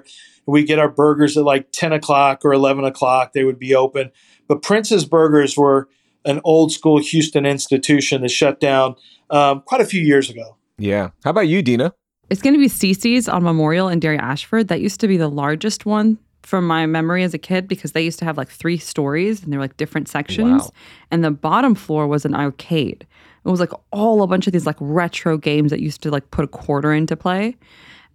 and 0.46 0.52
we'd 0.52 0.66
get 0.66 0.78
our 0.78 0.88
burgers 0.88 1.36
at 1.36 1.44
like 1.44 1.72
10 1.72 1.92
o'clock 1.92 2.44
or 2.44 2.52
11 2.52 2.84
o'clock. 2.84 3.32
They 3.32 3.44
would 3.44 3.58
be 3.58 3.74
open. 3.74 4.10
But 4.48 4.62
Prince's 4.62 5.04
Burgers 5.04 5.56
were 5.56 5.88
an 6.24 6.40
old 6.44 6.72
school 6.72 6.98
Houston 6.98 7.46
institution 7.46 8.22
that 8.22 8.30
shut 8.30 8.60
down 8.60 8.94
um, 9.30 9.62
quite 9.62 9.80
a 9.80 9.86
few 9.86 10.00
years 10.00 10.30
ago. 10.30 10.56
Yeah. 10.78 11.10
How 11.24 11.30
about 11.30 11.48
you, 11.48 11.62
Dina? 11.62 11.92
It's 12.30 12.40
going 12.40 12.54
to 12.54 12.58
be 12.58 12.68
CiCi's 12.68 13.28
on 13.28 13.42
Memorial 13.42 13.88
and 13.88 14.00
Dairy 14.00 14.18
Ashford. 14.18 14.68
That 14.68 14.80
used 14.80 15.00
to 15.00 15.08
be 15.08 15.16
the 15.16 15.28
largest 15.28 15.84
one 15.84 16.18
from 16.42 16.66
my 16.66 16.86
memory 16.86 17.22
as 17.22 17.34
a 17.34 17.38
kid 17.38 17.68
because 17.68 17.92
they 17.92 18.02
used 18.02 18.18
to 18.18 18.24
have 18.24 18.36
like 18.36 18.48
three 18.48 18.78
stories 18.78 19.42
and 19.42 19.52
they're 19.52 19.60
like 19.60 19.76
different 19.76 20.08
sections. 20.08 20.62
Wow. 20.62 20.70
And 21.10 21.24
the 21.24 21.30
bottom 21.30 21.74
floor 21.74 22.06
was 22.06 22.24
an 22.24 22.34
arcade. 22.34 23.06
It 23.44 23.48
was 23.48 23.60
like 23.60 23.72
all 23.90 24.22
a 24.22 24.26
bunch 24.26 24.46
of 24.46 24.52
these 24.52 24.66
like 24.66 24.76
retro 24.80 25.36
games 25.36 25.70
that 25.70 25.80
used 25.80 26.02
to 26.02 26.10
like 26.10 26.30
put 26.30 26.44
a 26.44 26.48
quarter 26.48 26.92
into 26.92 27.16
play. 27.16 27.56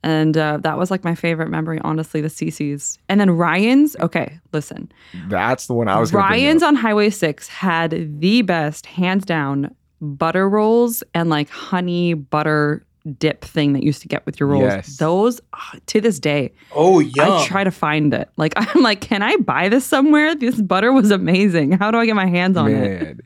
And 0.03 0.37
uh, 0.37 0.59
that 0.61 0.77
was 0.77 0.91
like 0.91 1.03
my 1.03 1.15
favorite 1.15 1.49
memory, 1.49 1.79
honestly, 1.83 2.21
the 2.21 2.27
CiCi's. 2.27 2.99
And 3.09 3.19
then 3.19 3.31
Ryan's, 3.31 3.95
okay, 3.99 4.39
listen. 4.53 4.91
That's 5.27 5.67
the 5.67 5.73
one 5.73 5.87
I 5.87 5.99
was. 5.99 6.13
Ryan's 6.13 6.63
on 6.63 6.75
Highway 6.75 7.09
6 7.09 7.47
had 7.47 8.19
the 8.21 8.41
best, 8.43 8.85
hands 8.85 9.25
down, 9.25 9.73
butter 9.99 10.47
rolls 10.47 11.03
and 11.13 11.29
like 11.29 11.49
honey 11.49 12.13
butter 12.13 12.85
dip 13.19 13.43
thing 13.43 13.73
that 13.73 13.83
used 13.83 14.01
to 14.01 14.07
get 14.07 14.25
with 14.25 14.39
your 14.39 14.47
rolls. 14.47 14.63
Yes. 14.65 14.97
Those, 14.97 15.41
ah, 15.53 15.73
to 15.87 16.01
this 16.01 16.19
day, 16.19 16.53
Oh, 16.73 16.99
yeah. 16.99 17.37
I 17.39 17.45
try 17.45 17.63
to 17.63 17.71
find 17.71 18.13
it. 18.13 18.29
Like, 18.37 18.53
I'm 18.57 18.81
like, 18.83 19.01
can 19.01 19.23
I 19.23 19.35
buy 19.37 19.69
this 19.69 19.85
somewhere? 19.85 20.35
This 20.35 20.61
butter 20.61 20.91
was 20.93 21.09
amazing. 21.09 21.71
How 21.71 21.89
do 21.89 21.97
I 21.97 22.05
get 22.05 22.15
my 22.15 22.27
hands 22.27 22.55
on 22.57 22.71
it? 22.71 23.19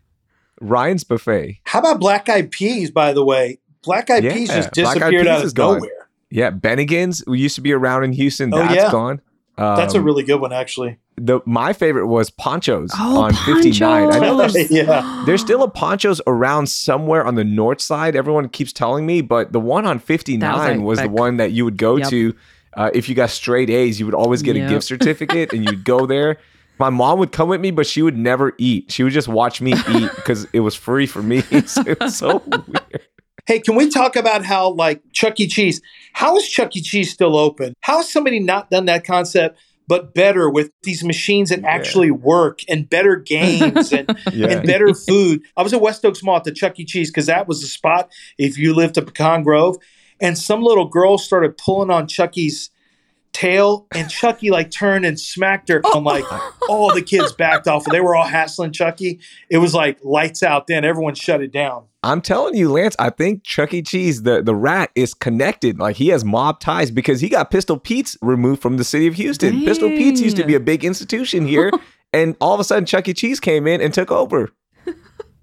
Man. 0.61 0.69
Ryan's 0.69 1.03
buffet. 1.03 1.59
How 1.65 1.79
about 1.79 1.99
Black 1.99 2.29
Eyed 2.29 2.51
Peas, 2.51 2.91
by 2.91 3.13
the 3.13 3.23
way? 3.25 3.59
Black 3.83 4.09
Eyed 4.09 4.23
Yeah, 4.23 4.33
Peas 4.33 4.49
just 4.49 4.73
Black 4.73 4.87
Eyed 4.87 4.93
disappeared 5.11 5.23
Peas 5.25 5.27
out 5.31 5.43
is 5.45 5.51
of 5.51 5.55
gone. 5.55 5.75
nowhere. 5.77 6.07
Yeah, 6.29 6.51
Bennigan's 6.51 7.23
we 7.27 7.39
used 7.39 7.55
to 7.55 7.61
be 7.61 7.73
around 7.73 8.03
in 8.05 8.13
Houston. 8.13 8.53
Oh, 8.53 8.57
That's 8.59 8.75
yeah. 8.75 8.91
gone. 8.91 9.21
Um, 9.57 9.75
That's 9.75 9.95
a 9.95 10.01
really 10.01 10.23
good 10.23 10.39
one, 10.39 10.53
actually. 10.53 10.97
the 11.17 11.41
my 11.45 11.73
favorite 11.73 12.07
was 12.07 12.29
Pancho's 12.31 12.89
Oh, 12.97 13.21
on 13.21 13.33
59. 13.33 14.11
I 14.11 14.17
know 14.19 14.37
there's 14.37 14.55
Yeah. 14.71 15.23
there's 15.25 15.41
still 15.41 15.61
a 15.63 15.69
Pancho's 15.69 16.21
around 16.25 16.67
somewhere 16.69 17.25
on 17.25 17.35
the 17.35 17.43
north 17.43 17.81
side. 17.81 18.15
Everyone 18.15 18.47
keeps 18.47 18.71
telling 18.71 19.05
me, 19.05 19.21
but 19.21 19.51
the 19.51 19.59
one 19.59 19.85
on 19.85 19.99
59 19.99 20.49
was, 20.49 20.59
That 20.61 20.73
the 20.77 20.81
was, 20.83 20.99
like, 20.99 21.11
one 21.11 21.37
that 21.37 21.51
you 21.51 21.65
would 21.65 21.77
go 21.77 21.97
Yep. 21.97 22.09
to 22.09 22.35
uh, 22.77 22.89
if 22.93 23.09
you 23.09 23.13
got 23.15 23.29
straight 23.29 23.69
A's. 23.69 23.99
You 23.99 24.05
would 24.05 24.15
always 24.15 24.41
get 24.41 24.55
Yep. 24.55 24.67
a 24.67 24.69
gift 24.73 24.85
certificate, 24.93 25.51
and 25.51 25.65
you'd 25.65 25.83
go 25.83 26.05
there. 26.05 26.37
My 26.81 26.89
mom 26.89 27.19
would 27.19 27.31
come 27.31 27.47
with 27.47 27.61
me, 27.61 27.69
but 27.69 27.85
she 27.85 28.01
would 28.01 28.17
never 28.17 28.53
eat. 28.57 28.91
She 28.91 29.03
would 29.03 29.13
just 29.13 29.27
watch 29.27 29.61
me 29.61 29.73
eat 29.89 30.09
because 30.15 30.45
it 30.51 30.61
was 30.61 30.73
free 30.75 31.05
for 31.05 31.21
me. 31.21 31.41
so 31.67 31.81
it 31.85 31.99
was 31.99 32.17
so 32.17 32.41
weird. 32.47 33.01
Hey, 33.45 33.59
can 33.59 33.75
we 33.75 33.87
talk 33.89 34.15
about 34.15 34.43
how, 34.43 34.71
like, 34.71 35.01
Chuck 35.13 35.39
E. 35.39 35.47
Cheese, 35.47 35.79
how 36.13 36.35
is 36.37 36.47
Chuck 36.49 36.75
E. 36.75 36.81
Cheese 36.81 37.11
still 37.13 37.37
open? 37.37 37.75
How 37.81 37.97
has 37.97 38.11
somebody 38.11 38.39
not 38.39 38.71
done 38.71 38.85
that 38.85 39.03
concept, 39.05 39.59
but 39.87 40.15
better 40.15 40.49
with 40.49 40.71
these 40.81 41.03
machines 41.03 41.49
that 41.49 41.61
Yeah. 41.61 41.67
actually 41.69 42.09
work 42.09 42.61
and 42.67 42.89
better 42.89 43.15
games 43.35 43.91
and, 43.93 44.17
Yeah. 44.33 44.47
and 44.47 44.65
better 44.65 44.93
food? 44.95 45.41
I 45.55 45.61
was 45.61 45.73
at 45.73 45.81
West 45.81 46.03
Oaks 46.03 46.23
Mall 46.23 46.37
at 46.37 46.45
the 46.45 46.51
Chuck 46.51 46.79
E. 46.79 46.85
Cheese 46.85 47.11
because 47.11 47.27
that 47.27 47.47
was 47.47 47.61
the 47.61 47.67
spot 47.67 48.11
if 48.39 48.57
you 48.57 48.73
lived 48.73 48.97
at 48.97 49.05
Pecan 49.05 49.43
Grove. 49.43 49.77
And 50.19 50.35
some 50.37 50.63
little 50.63 50.85
girl 50.87 51.17
started 51.19 51.57
pulling 51.57 51.91
on 51.91 52.07
Chucky's 52.07 52.71
tail, 53.33 53.87
and 53.93 54.09
Chucky 54.09 54.51
like 54.51 54.71
turned 54.71 55.05
and 55.05 55.19
smacked 55.19 55.69
her. 55.69 55.81
I'm 55.93 56.03
like, 56.03 56.25
all 56.69 56.93
the 56.93 57.01
kids 57.01 57.33
backed 57.33 57.67
off. 57.67 57.85
They 57.85 58.01
were 58.01 58.15
all 58.15 58.25
hassling 58.25 58.71
Chucky. 58.71 59.19
It 59.49 59.57
was 59.57 59.73
like 59.73 59.99
lights 60.03 60.43
out. 60.43 60.67
Then 60.67 60.85
everyone 60.85 61.15
shut 61.15 61.41
it 61.41 61.51
down. 61.51 61.85
I'm 62.03 62.21
telling 62.21 62.55
you, 62.55 62.71
Lance, 62.71 62.95
I 62.97 63.11
think 63.11 63.43
Chuck 63.43 63.73
E. 63.73 63.83
Cheese, 63.83 64.23
the, 64.23 64.41
the 64.41 64.55
rat, 64.55 64.89
is 64.95 65.13
connected. 65.13 65.79
Like 65.79 65.97
he 65.97 66.07
has 66.07 66.25
mob 66.25 66.59
ties 66.59 66.89
because 66.89 67.21
he 67.21 67.29
got 67.29 67.51
Pistol 67.51 67.77
Pete's 67.77 68.17
removed 68.21 68.61
from 68.61 68.77
the 68.77 68.83
city 68.83 69.05
of 69.05 69.15
Houston. 69.15 69.63
Pistol 69.63 69.89
Pete's 69.89 70.19
used 70.19 70.37
to 70.37 70.45
be 70.45 70.55
a 70.55 70.59
big 70.59 70.83
institution 70.83 71.45
here, 71.47 71.71
and 72.13 72.35
all 72.41 72.53
of 72.53 72.59
a 72.59 72.63
sudden 72.63 72.85
Chuck 72.85 73.07
E. 73.07 73.13
Cheese 73.13 73.39
came 73.39 73.67
in 73.67 73.81
and 73.81 73.93
took 73.93 74.11
over. 74.11 74.49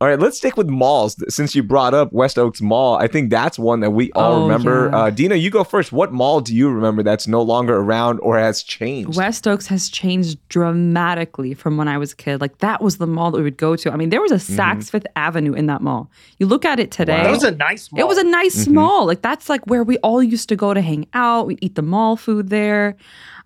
All 0.00 0.06
right, 0.06 0.18
let's 0.18 0.36
stick 0.36 0.56
with 0.56 0.68
malls. 0.68 1.16
Since 1.28 1.56
you 1.56 1.64
brought 1.64 1.92
up 1.92 2.12
West 2.12 2.38
Oaks 2.38 2.60
Mall, 2.62 2.94
I 2.94 3.08
think 3.08 3.30
that's 3.30 3.58
one 3.58 3.80
that 3.80 3.90
we 3.90 4.12
all 4.12 4.34
Oh, 4.34 4.42
remember. 4.42 4.90
yeah. 4.92 4.96
Uh, 4.96 5.10
Dina, 5.10 5.34
you 5.34 5.50
go 5.50 5.64
first. 5.64 5.90
What 5.90 6.12
mall 6.12 6.40
do 6.40 6.54
you 6.54 6.70
remember 6.70 7.02
that's 7.02 7.26
no 7.26 7.42
longer 7.42 7.74
around 7.76 8.20
or 8.20 8.38
has 8.38 8.62
changed? 8.62 9.16
West 9.18 9.48
Oaks 9.48 9.66
has 9.66 9.88
changed 9.88 10.38
dramatically 10.48 11.52
from 11.52 11.76
when 11.76 11.88
I 11.88 11.98
was 11.98 12.12
a 12.12 12.16
kid. 12.16 12.40
Like 12.40 12.58
that 12.58 12.80
was 12.80 12.98
the 12.98 13.08
mall 13.08 13.32
that 13.32 13.38
we 13.38 13.42
would 13.42 13.56
go 13.56 13.74
to. 13.74 13.92
I 13.92 13.96
mean, 13.96 14.10
there 14.10 14.22
was 14.22 14.30
a 14.30 14.36
Saks 14.36 14.88
Fifth 14.88 15.06
Avenue 15.16 15.52
in 15.52 15.66
that 15.66 15.82
mall. 15.82 16.08
You 16.38 16.46
look 16.46 16.64
at 16.64 16.78
it 16.78 16.92
today. 16.92 17.16
Wow. 17.18 17.24
That 17.24 17.32
was 17.32 17.42
a 17.42 17.50
nice 17.50 17.90
mall. 17.90 18.00
It 18.00 18.06
was 18.06 18.18
a 18.18 18.24
nice 18.24 18.66
Mhm. 18.66 18.72
mall. 18.74 19.04
Like 19.06 19.22
that's 19.22 19.48
like 19.48 19.66
where 19.66 19.82
we 19.82 19.98
all 19.98 20.22
used 20.22 20.48
to 20.50 20.56
go 20.56 20.74
to 20.74 20.80
hang 20.80 21.06
out. 21.12 21.48
We'd 21.48 21.58
eat 21.60 21.74
the 21.74 21.82
mall 21.82 22.14
food 22.16 22.50
there. 22.50 22.96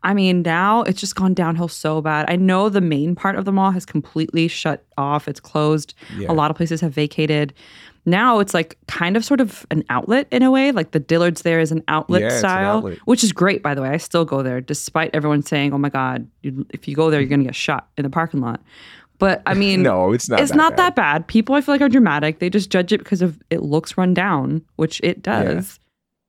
I 0.04 0.14
mean, 0.14 0.42
now 0.42 0.82
it's 0.82 1.00
just 1.00 1.14
gone 1.14 1.32
downhill 1.34 1.68
so 1.68 2.00
bad. 2.00 2.26
I 2.28 2.36
know 2.36 2.68
the 2.68 2.80
main 2.80 3.14
part 3.14 3.36
of 3.36 3.44
the 3.44 3.52
mall 3.52 3.70
has 3.70 3.86
completely 3.86 4.48
shut 4.48 4.84
off. 4.98 5.28
It's 5.28 5.40
closed. 5.40 5.94
Yeah. 6.16 6.30
A 6.30 6.34
lot 6.34 6.50
of 6.50 6.56
places 6.56 6.80
have 6.80 6.92
vacated. 6.92 7.54
Now 8.04 8.40
it's 8.40 8.52
like 8.52 8.76
kind 8.88 9.16
of 9.16 9.24
sort 9.24 9.40
of 9.40 9.64
an 9.70 9.84
outlet 9.88 10.26
in 10.32 10.42
a 10.42 10.50
way. 10.50 10.72
Like 10.72 10.90
the 10.90 10.98
Dillard's 10.98 11.42
there 11.42 11.60
is 11.60 11.70
an 11.70 11.84
outlet 11.86 12.22
Yeah, 12.22 12.26
it's 12.26 12.34
an 12.36 12.40
style, 12.40 12.76
outlet. 12.78 12.98
which 13.04 13.22
is 13.22 13.32
great, 13.32 13.62
by 13.62 13.74
the 13.76 13.82
way. 13.82 13.90
I 13.90 13.96
still 13.98 14.24
go 14.24 14.42
there 14.42 14.60
despite 14.60 15.10
everyone 15.14 15.42
saying, 15.42 15.72
oh 15.72 15.78
my 15.78 15.88
God, 15.88 16.26
you, 16.42 16.66
if 16.70 16.88
you 16.88 16.96
go 16.96 17.10
there, 17.10 17.20
you're 17.20 17.28
going 17.28 17.40
to 17.40 17.46
get 17.46 17.54
shot 17.54 17.88
in 17.96 18.02
the 18.02 18.10
parking 18.10 18.40
lot. 18.40 18.60
But 19.20 19.40
I 19.46 19.54
mean, 19.62 19.82
no, 19.82 20.12
it's 20.12 20.28
not. 20.28 20.40
it's 20.40 20.50
that 20.50 20.56
not 20.56 20.70
bad. 20.72 20.78
that 20.78 20.96
bad. 20.96 21.26
People 21.28 21.54
I 21.54 21.60
feel 21.60 21.74
like 21.74 21.80
are 21.80 21.88
dramatic. 21.88 22.40
They 22.40 22.50
just 22.50 22.70
judge 22.70 22.92
it 22.92 22.98
because 22.98 23.22
of 23.22 23.40
it 23.50 23.62
looks 23.62 23.96
run 23.96 24.14
down, 24.14 24.62
which 24.74 25.00
it 25.04 25.22
does. 25.22 25.78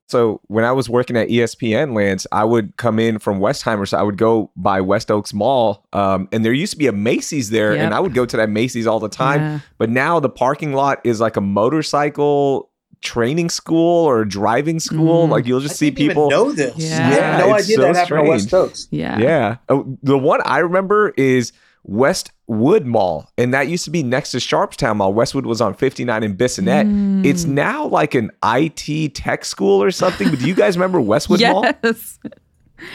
So 0.08 0.42
when 0.48 0.64
I 0.66 0.72
was 0.72 0.90
working 0.90 1.18
at 1.18 1.30
ESPN, 1.30 1.96
Lance, 1.96 2.28
I 2.32 2.44
would 2.44 2.78
come 2.78 3.00
in 3.00 3.20
from 3.20 3.40
Westheimer, 3.40 3.88
so 3.88 3.98
I 3.98 4.04
would 4.04 4.18
go 4.18 4.52
by 4.56 4.82
West 4.82 5.10
Oaks 5.10 5.34
Mall, 5.34 5.86
um, 5.94 6.28
and 6.32 6.46
there 6.46 6.54
used 6.54 6.74
to 6.74 6.78
be 6.78 6.88
a 6.88 6.92
Macy's 6.92 7.50
there, 7.50 7.74
and 7.74 7.94
I 7.94 8.00
would 8.00 8.14
go 8.14 8.26
to 8.26 8.38
that 8.38 8.50
Macy's 8.50 8.86
all 8.86 9.00
the 9.00 9.10
time. 9.10 9.40
Yeah. 9.42 9.60
But 9.78 9.90
now 9.90 10.20
the 10.20 10.30
parking 10.30 10.74
lot 10.74 11.00
is 11.04 11.20
like 11.20 11.36
a 11.38 11.42
motorcycle 11.42 12.70
training 13.04 13.50
school 13.50 14.06
or 14.06 14.26
driving 14.26 14.80
school. 14.80 15.28
Mm. 15.28 15.32
Like 15.32 15.46
you'll 15.46 15.60
just 15.60 15.74
I 15.74 15.78
see 15.78 15.90
didn't 15.90 16.00
even 16.00 16.16
people. 16.16 16.30
know 16.30 16.52
this. 16.52 16.74
Yeah. 16.78 16.98
I 16.98 17.12
had 17.12 17.40
no 17.40 17.54
idea 17.54 17.76
so 17.76 17.82
that 17.82 17.96
happened 17.96 18.20
at 18.20 18.28
West 18.28 18.48
strange. 18.48 18.64
Oaks. 18.66 18.88
Yeah. 18.92 19.20
Yeah. 19.20 19.58
Oh, 19.70 19.98
the 20.02 20.18
one 20.18 20.42
I 20.46 20.60
remember 20.60 21.14
is 21.18 21.54
Westwood 21.84 22.86
Mall, 22.86 23.30
and 23.38 23.54
that 23.54 23.68
used 23.68 23.84
to 23.86 23.92
be 23.92 24.04
next 24.04 24.32
to 24.32 24.38
Sharpstown 24.38 24.98
Mall. 24.98 25.14
Westwood 25.14 25.46
was 25.46 25.62
on 25.62 25.74
59 25.74 26.24
in 26.24 26.38
Bissonnet. 26.38 26.86
Mm. 26.86 27.26
It's 27.26 27.44
now 27.46 27.86
like 27.88 28.16
an 28.16 28.32
IT 28.44 29.16
tech 29.16 29.44
school 29.46 29.84
or 29.84 29.92
something. 29.92 30.30
But 30.30 30.40
do 30.40 30.48
you 30.48 30.56
guys 30.56 30.78
remember 30.78 31.02
Westwood 31.02 31.42
Mall? 31.42 31.66
Yes. 31.84 32.20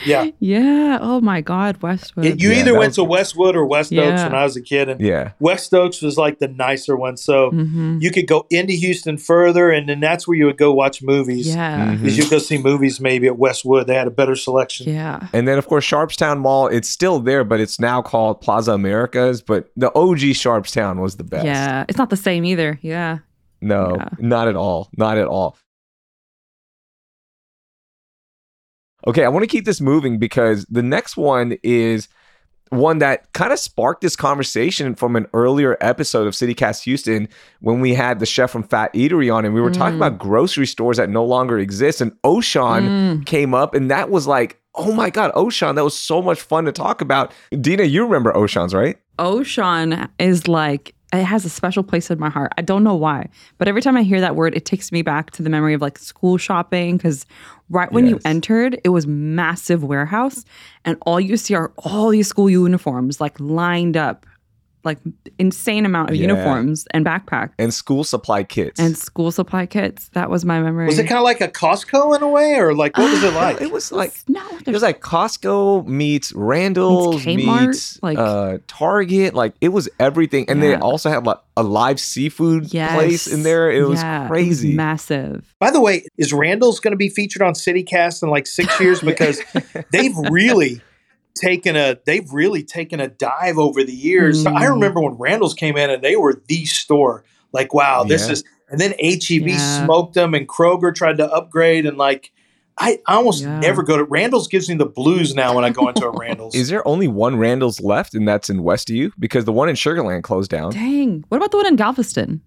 Yeah. 0.04 0.30
Yeah. 0.40 0.99
Oh 1.00 1.21
my 1.21 1.40
God, 1.40 1.80
Westwood. 1.83 2.25
It- 2.26 2.40
you 2.42 2.50
Yeah, 2.50 2.61
either 2.61 2.73
went 2.73 2.88
was- 2.90 2.97
to 2.97 3.04
Westwood 3.04 3.57
or 3.57 3.66
West 3.66 3.92
Oaks 3.92 4.23
when 4.23 4.35
I 4.35 4.45
was 4.45 4.57
a 4.57 4.61
kid, 4.62 4.88
and 4.88 5.00
Yeah. 5.00 5.30
West 5.40 5.73
Oaks 5.75 6.02
was 6.02 6.16
like 6.16 6.38
the 6.38 6.49
nicer 6.49 6.97
one. 6.97 7.16
So 7.16 7.50
Mhm. 7.50 8.00
you 8.02 8.11
could 8.11 8.26
go 8.26 8.47
into 8.50 8.73
Houston 8.75 9.16
further, 9.18 9.71
and 9.71 9.88
then 9.88 10.00
that's 10.00 10.26
where 10.28 10.37
you 10.37 10.47
would 10.47 10.59
go 10.59 10.73
watch 10.73 11.02
movies. 11.02 11.49
Yeah. 11.54 11.92
Because 11.95 12.16
you'd 12.18 12.30
go 12.30 12.38
see 12.38 12.59
movies 12.59 13.00
maybe 13.00 13.26
at 13.26 13.38
Westwood. 13.38 13.87
They 13.87 13.95
had 13.95 14.07
a 14.07 14.11
better 14.11 14.37
selection. 14.37 14.92
Yeah. 14.92 15.21
And 15.33 15.47
then, 15.49 15.59
of 15.59 15.66
course, 15.66 15.85
Sharpstown 15.87 16.38
Mall, 16.38 16.68
it's 16.68 16.88
still 16.88 17.18
there, 17.21 17.45
but 17.45 17.61
it's 17.61 17.80
now 17.80 18.02
called 18.02 18.40
Plaza 18.40 18.73
Americas. 18.73 19.42
But 19.42 19.68
the 19.76 19.90
OG 19.95 20.33
Sharpstown 20.35 21.00
was 21.00 21.16
the 21.16 21.25
best. 21.25 21.45
Yeah. 21.45 21.85
It's 21.88 21.99
not 21.99 22.11
the 22.11 22.16
same 22.16 22.45
either. 22.45 22.78
Yeah. 22.83 23.18
No, 23.61 23.97
Yeah. 23.99 24.09
not 24.21 24.47
at 24.49 24.54
all. 24.57 24.88
Not 24.97 25.18
at 25.18 25.26
all. 25.26 25.57
Okay, 29.08 29.24
I 29.24 29.28
want 29.28 29.42
to 29.42 29.46
keep 29.48 29.64
this 29.64 29.80
moving 29.80 30.18
because 30.18 30.66
the 30.66 30.82
next 30.82 31.16
one 31.16 31.56
is 31.62 32.08
one 32.68 32.98
that 32.98 33.32
kind 33.32 33.50
of 33.50 33.58
sparked 33.58 34.02
this 34.02 34.14
conversation 34.14 34.94
from 34.94 35.16
an 35.16 35.26
earlier 35.32 35.78
episode 35.80 36.26
of 36.26 36.34
CityCast 36.34 36.82
Houston 36.82 37.26
when 37.60 37.80
we 37.80 37.94
had 37.94 38.18
the 38.18 38.26
chef 38.26 38.50
from 38.50 38.62
Fat 38.62 38.92
Eatery 38.92 39.34
on 39.34 39.46
and 39.46 39.54
we 39.54 39.62
were 39.62 39.70
talking 39.70 39.94
Mm. 39.94 40.06
about 40.06 40.18
grocery 40.18 40.66
stores 40.66 40.98
that 40.98 41.08
no 41.08 41.24
longer 41.24 41.58
exist 41.58 42.02
and 42.02 42.12
Auchan 42.22 42.82
Mm. 42.86 43.24
came 43.24 43.54
up 43.54 43.74
and 43.74 43.90
that 43.90 44.10
was 44.10 44.26
like, 44.26 44.60
oh 44.74 44.92
my 44.92 45.08
god, 45.08 45.32
Auchan, 45.32 45.76
that 45.76 45.84
was 45.84 45.98
so 45.98 46.20
much 46.20 46.42
fun 46.42 46.66
to 46.66 46.72
talk 46.72 47.00
about. 47.00 47.32
Dina, 47.58 47.84
you 47.84 48.04
remember 48.04 48.30
Auchan's, 48.34 48.74
right? 48.74 48.98
Ocean 49.18 50.06
is 50.18 50.46
like 50.46 50.94
it 51.12 51.24
has 51.24 51.44
a 51.44 51.48
special 51.48 51.82
place 51.82 52.10
in 52.10 52.18
my 52.18 52.28
heart. 52.28 52.52
I 52.58 52.62
don't 52.62 52.84
know 52.84 52.94
why, 52.94 53.28
but 53.56 53.68
every 53.68 53.80
time 53.80 53.96
I 53.96 54.02
hear 54.02 54.20
that 54.20 54.36
word, 54.36 54.54
it 54.54 54.64
takes 54.64 54.92
me 54.92 55.02
back 55.02 55.30
to 55.32 55.42
the 55.42 55.50
memory 55.50 55.74
of 55.74 55.80
like 55.80 55.98
school 55.98 56.36
shopping. 56.36 56.96
Because 56.96 57.24
right 57.70 57.90
when 57.90 58.06
you 58.06 58.20
entered, 58.24 58.80
it 58.84 58.90
was 58.90 59.06
massive 59.06 59.82
warehouse, 59.84 60.44
and 60.84 60.98
all 61.02 61.20
you 61.20 61.36
see 61.36 61.54
are 61.54 61.72
all 61.78 62.10
these 62.10 62.28
school 62.28 62.50
uniforms 62.50 63.20
like 63.20 63.38
lined 63.40 63.96
up, 63.96 64.26
like 64.88 64.99
insane 65.38 65.85
amount 65.87 66.11
of 66.11 66.16
Yeah. 66.16 66.23
uniforms 66.28 66.87
and 66.92 67.04
backpack 67.04 67.50
And 67.59 67.73
school 67.73 68.02
supply 68.04 68.42
kits. 68.42 68.80
and 68.80 68.97
school 68.97 69.30
supply 69.30 69.66
kits. 69.66 70.09
That 70.14 70.30
was 70.30 70.45
my 70.45 70.61
memory. 70.61 70.87
Was 70.87 70.99
it 70.99 71.04
kind 71.04 71.18
of 71.18 71.25
like 71.25 71.40
a 71.40 71.49
Costco 71.49 72.16
in 72.16 72.23
a 72.23 72.28
way, 72.28 72.54
or 72.57 72.75
like 72.75 72.97
what 72.97 73.11
was 73.11 73.23
it 73.23 73.35
like? 73.45 73.61
it 73.61 73.71
was 73.71 73.92
like 73.92 74.12
no? 74.28 74.42
It 74.66 74.73
was 74.73 74.83
like 74.83 75.00
Costco 75.00 75.87
meets 75.87 76.33
Randall's 76.33 77.25
meets, 77.26 77.45
Kmart, 77.99 78.02
like- 78.02 78.18
uh, 78.18 78.59
Target. 78.66 79.35
Like 79.35 79.54
it 79.61 79.68
was 79.68 79.88
everything, 80.00 80.47
and 80.49 80.62
they 80.62 80.75
also 80.75 81.11
had 81.11 81.25
like 81.26 81.38
a 81.57 81.62
live 81.62 82.00
seafood 82.00 82.73
Yes. 82.73 82.95
place 82.95 83.26
in 83.26 83.42
there. 83.42 83.71
It 83.71 83.87
was 83.87 84.00
Yeah, 84.00 84.28
crazy. 84.28 84.75
massive. 84.75 85.54
By 85.59 85.71
the 85.71 85.80
way, 85.80 86.04
is 86.16 86.33
Randall's 86.33 86.80
going 86.80 86.92
to 86.92 86.97
be 86.97 87.09
featured 87.09 87.42
on 87.42 87.52
CityCast 87.54 88.23
in 88.23 88.30
like 88.30 88.47
six 88.47 88.78
years 88.80 89.00
because 89.12 89.40
they've 89.92 90.16
really 90.30 90.80
taken 91.38 91.76
a 91.76 91.97
they've 92.07 92.30
really 92.33 92.62
taken 92.62 93.00
a 93.00 93.09
dive 93.09 93.59
over 93.59 93.83
the 93.85 93.92
years. 93.92 94.42
So 94.42 94.50
I 94.50 94.64
Mm. 94.64 94.75
remember 94.75 95.00
when 95.00 95.14
Randall's 95.14 95.54
came 95.54 95.76
in 95.76 95.90
and 95.90 96.02
they 96.02 96.16
were 96.16 96.42
the 96.49 96.64
store. 96.66 97.25
Like, 97.52 97.73
wow, 97.75 98.04
this 98.04 98.26
Yeah. 98.26 98.33
is 98.33 98.45
and 98.71 98.80
then 98.80 98.92
HEB 98.99 99.49
Yeah. 99.49 99.57
smoked 99.59 100.14
them 100.14 100.35
and 100.35 100.47
Kroger 100.49 100.95
tried 100.95 101.16
to 101.18 101.33
upgrade 101.33 101.87
and 101.87 101.97
like 101.97 102.33
I, 102.80 102.99
I 103.09 103.14
almost 103.16 103.42
Yeah. 103.42 103.59
never 103.59 103.83
go 103.83 103.97
to 103.97 104.04
Randall's 104.04 104.47
gives 104.47 104.68
me 104.68 104.76
the 104.76 104.87
blues 104.87 105.35
now 105.35 105.52
when 105.54 105.64
I 105.64 105.71
go 105.71 105.88
into 105.88 106.07
a 106.07 106.11
Randall's. 106.16 106.54
Is 106.54 106.68
there 106.68 106.87
only 106.87 107.09
one 107.09 107.35
Randall's 107.37 107.80
left, 107.80 108.14
and 108.14 108.28
that's 108.28 108.49
in 108.49 108.59
Westview? 108.62 109.11
Because 109.18 109.45
the 109.47 109.52
one 109.52 109.68
in 109.68 109.75
Sugarland 109.75 110.23
closed 110.23 110.49
down. 110.49 110.71
Dang. 110.73 111.25
What 111.28 111.38
about 111.38 111.50
the 111.50 111.57
one 111.57 111.66
in 111.66 111.75
Galveston? 111.75 112.40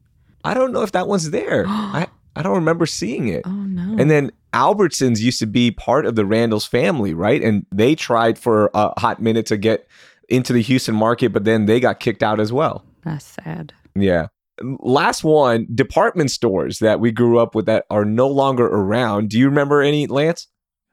I 0.46 0.54
don't 0.54 0.72
know 0.72 0.84
if 0.84 0.94
that 0.94 1.08
one's 1.10 1.32
there. 1.32 1.66
I 1.68 2.08
I 2.36 2.44
don't 2.44 2.56
remember 2.56 2.86
seeing 2.86 3.28
it. 3.28 3.44
Oh 3.46 3.52
no. 3.52 3.98
And 4.00 4.10
then 4.10 4.32
Albertsons 4.54 5.20
used 5.20 5.40
to 5.40 5.48
be 5.48 5.72
part 5.72 6.06
of 6.06 6.16
the 6.16 6.26
Randall's 6.26 6.66
family, 6.66 7.14
right? 7.14 7.42
And 7.42 7.66
they 7.72 7.96
tried 7.96 8.38
for 8.38 8.70
a 8.74 9.00
hot 9.00 9.22
minute 9.22 9.46
to 9.48 9.58
get 9.58 9.88
into 10.30 10.54
the 10.54 10.62
Houston 10.62 10.96
market, 10.96 11.34
but 11.34 11.44
then 11.44 11.66
they 11.66 11.80
got 11.80 12.00
kicked 12.00 12.24
out 12.24 12.40
as 12.40 12.54
well. 12.54 12.86
That's 13.04 13.26
sad. 13.44 13.74
Yeah. 13.96 14.28
Last 14.62 15.24
one, 15.24 15.68
department 15.74 16.32
stores 16.32 16.80
that 16.80 17.00
we 17.00 17.12
grew 17.12 17.40
up 17.40 17.56
with 17.56 17.66
that 17.66 17.86
are 17.90 18.06
no 18.06 18.28
longer 18.28 18.66
around. 18.66 19.30
Do 19.30 19.40
you 19.40 19.48
remember 19.48 19.82
any, 19.82 20.08
Lance? 20.08 20.48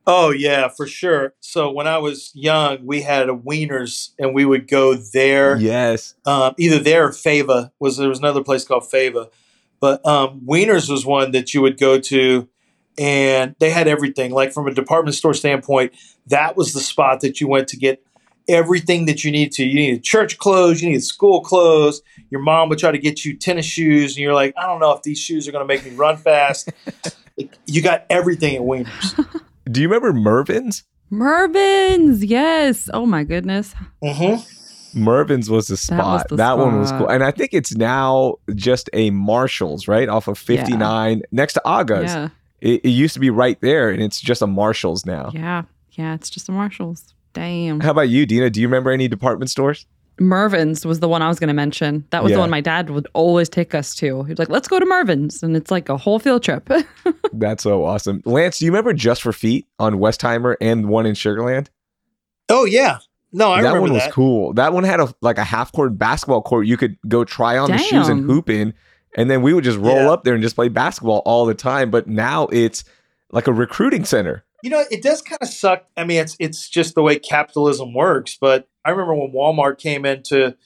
Oh 0.07 0.31
yeah, 0.31 0.69
for 0.69 0.87
sure. 0.87 1.35
So 1.41 1.71
when 1.71 1.87
I 1.87 1.99
was 1.99 2.31
young, 2.35 2.79
we 2.87 3.03
had 3.03 3.29
a 3.29 3.35
Weiner's, 3.35 4.15
and 4.19 4.35
we 4.35 4.47
would 4.47 4.67
go 4.67 4.95
there. 4.95 5.59
Yes. 5.59 6.15
um, 6.25 6.55
either 6.57 6.79
there 6.79 7.09
or 7.09 7.13
Fava 7.13 7.73
was 7.79 7.99
there 7.99 8.09
was 8.09 8.21
another 8.21 8.43
place 8.43 8.65
called 8.65 8.91
Fava, 8.91 9.29
but 9.81 10.05
um, 10.07 10.41
Weiner's 10.45 10.89
was 10.89 11.07
one 11.07 11.33
that 11.33 11.55
you 11.55 11.63
would 11.63 11.79
go 11.79 11.99
to, 12.01 12.49
and 12.99 13.55
they 13.61 13.71
had 13.71 13.89
everything. 13.89 14.33
Like 14.33 14.53
from 14.53 14.67
a 14.67 14.75
department 14.75 15.15
store 15.15 15.35
standpoint, 15.35 15.93
that 16.27 16.57
was 16.57 16.73
the 16.73 16.81
spot 16.81 17.21
that 17.21 17.41
you 17.41 17.49
went 17.49 17.69
to 17.69 17.77
get 17.77 18.03
everything 18.49 19.07
that 19.07 19.25
you 19.25 19.31
need 19.31 19.53
to. 19.53 19.65
You 19.65 19.75
needed 19.75 20.03
church 20.03 20.39
clothes, 20.39 20.83
you 20.83 20.89
needed 20.89 21.05
school 21.05 21.43
clothes. 21.43 22.03
Your 22.31 22.41
mom 22.41 22.69
would 22.71 22.79
try 22.79 22.91
to 22.91 22.99
get 22.99 23.25
you 23.25 23.37
tennis 23.37 23.67
shoes, 23.67 24.17
and 24.17 24.23
you're 24.23 24.35
like, 24.35 24.55
I 24.57 24.67
don't 24.67 24.81
know 24.81 24.93
if 24.93 25.03
these 25.03 25.19
shoes 25.19 25.47
are 25.47 25.53
going 25.53 25.67
to 25.67 25.69
make 25.69 25.85
me 25.85 25.93
run 25.93 26.17
fast. 26.17 26.71
You 27.67 27.83
got 27.83 28.05
everything 28.11 28.57
at 28.57 28.65
Weiner's. 28.65 29.15
Do 29.71 29.81
you 29.81 29.89
remember 29.89 30.13
Mervyn's? 30.13 30.83
Mervyn's, 31.09 32.25
yes. 32.25 32.91
Oh 32.93 33.07
my 33.07 33.23
goodness. 33.23 33.77
Mm-hmm. 34.03 34.43
Mervyn's 34.99 35.49
was 35.51 35.69
the 35.69 35.77
spot. 35.77 36.29
the 36.29 36.37
that 36.37 36.59
one 36.59 36.79
was 36.79 36.91
cool. 36.93 37.09
And 37.09 37.23
I 37.25 37.31
think 37.31 37.55
it's 37.55 37.75
now 37.77 38.37
just 38.55 38.91
a 38.93 39.11
Marshall's, 39.11 39.89
right? 39.89 40.09
Off 40.09 40.29
of 40.29 40.39
59 40.39 41.23
next 41.33 41.55
to 41.55 41.63
Aga's. 41.65 42.05
Yeah. 42.15 42.29
It, 42.61 42.85
it 42.85 42.91
used 42.91 43.15
to 43.15 43.21
be 43.21 43.31
right 43.31 43.61
there, 43.61 43.91
and 43.91 44.03
it's 44.03 44.21
just 44.21 44.43
a 44.43 44.47
Marshall's 44.47 45.07
now. 45.07 45.31
Yeah. 45.33 45.63
Yeah. 45.93 46.15
It's 46.15 46.29
just 46.31 46.49
a 46.49 46.53
Marshalls. 46.53 47.15
Damn. 47.33 47.81
How 47.81 47.91
about 47.93 48.09
you, 48.09 48.27
Dina? 48.27 48.51
Do 48.51 48.61
you 48.61 48.67
remember 48.67 48.91
any 48.91 49.07
department 49.09 49.51
stores? 49.51 49.87
Mervyn's 50.21 50.85
was 50.85 50.99
the 50.99 51.09
one 51.09 51.23
I 51.23 51.29
was 51.29 51.39
going 51.39 51.49
to 51.49 51.55
mention. 51.55 52.05
That 52.11 52.25
was 52.25 52.31
Yeah. 52.31 52.37
the 52.37 52.41
one 52.41 52.51
my 52.51 52.61
dad 52.61 52.91
would 52.91 53.07
always 53.13 53.49
take 53.49 53.73
us 53.75 53.95
to. 53.97 54.25
He 54.25 54.31
was 54.33 54.39
like, 54.41 54.49
let's 54.49 54.67
go 54.67 54.81
to 54.81 54.85
Mervyn's. 54.87 55.45
And 55.45 55.57
it's 55.57 55.71
like 55.71 55.89
a 55.89 55.97
whole 55.97 56.19
field 56.19 56.43
trip. 56.43 56.69
That's 57.33 57.63
so 57.63 57.85
awesome. 57.85 58.23
Lance, 58.25 58.59
do 58.59 58.65
you 58.65 58.73
remember 58.73 58.93
Just 58.93 59.23
for 59.23 59.33
Feet 59.33 59.69
on 59.79 59.95
Westheimer 60.01 60.57
and 60.61 60.89
one 60.89 61.07
in 61.07 61.15
Sugarland? 61.15 61.69
Oh 62.49 62.65
yeah, 62.65 62.99
no, 63.33 63.53
I 63.53 63.59
remember 63.59 63.63
that 63.63 63.69
remember 63.69 63.81
one 63.83 63.93
was 63.95 64.03
that. 64.05 64.13
cool. 64.13 64.53
That 64.55 64.73
one 64.73 64.85
had 64.85 65.01
a 65.01 65.15
like 65.21 65.39
a 65.39 65.45
half 65.45 65.73
court 65.73 65.99
basketball 65.99 66.43
court. 66.43 66.67
You 66.67 66.77
could 66.77 66.97
go 67.09 67.25
try 67.25 67.59
on 67.59 67.71
the 67.71 67.79
shoes 67.79 68.09
and 68.09 68.25
hoop 68.25 68.49
in, 68.51 68.75
and 69.17 69.31
then 69.31 69.43
we 69.43 69.53
would 69.53 69.65
just 69.65 69.79
roll 69.79 69.97
Yeah. 69.97 70.11
up 70.11 70.25
there 70.25 70.35
and 70.35 70.43
just 70.43 70.57
play 70.57 70.69
basketball 70.69 71.23
all 71.25 71.45
the 71.47 71.55
time. 71.55 71.91
But 71.91 72.07
now 72.07 72.47
it's 72.49 72.85
like 73.31 73.47
a 73.47 73.53
recruiting 73.53 74.05
center. 74.05 74.45
You 74.63 74.71
know, 74.71 74.83
it 74.91 75.03
does 75.03 75.23
kind 75.23 75.39
of 75.41 75.49
suck. 75.49 75.85
I 75.97 76.05
mean, 76.05 76.21
it's 76.21 76.37
it's 76.41 76.69
just 76.69 76.95
the 76.95 77.03
way 77.03 77.19
capitalism 77.19 77.95
works. 77.95 78.37
But 78.41 78.67
I 78.85 78.91
remember 78.91 79.15
when 79.15 79.33
Walmart 79.33 79.79
came 79.79 80.05
into 80.05 80.57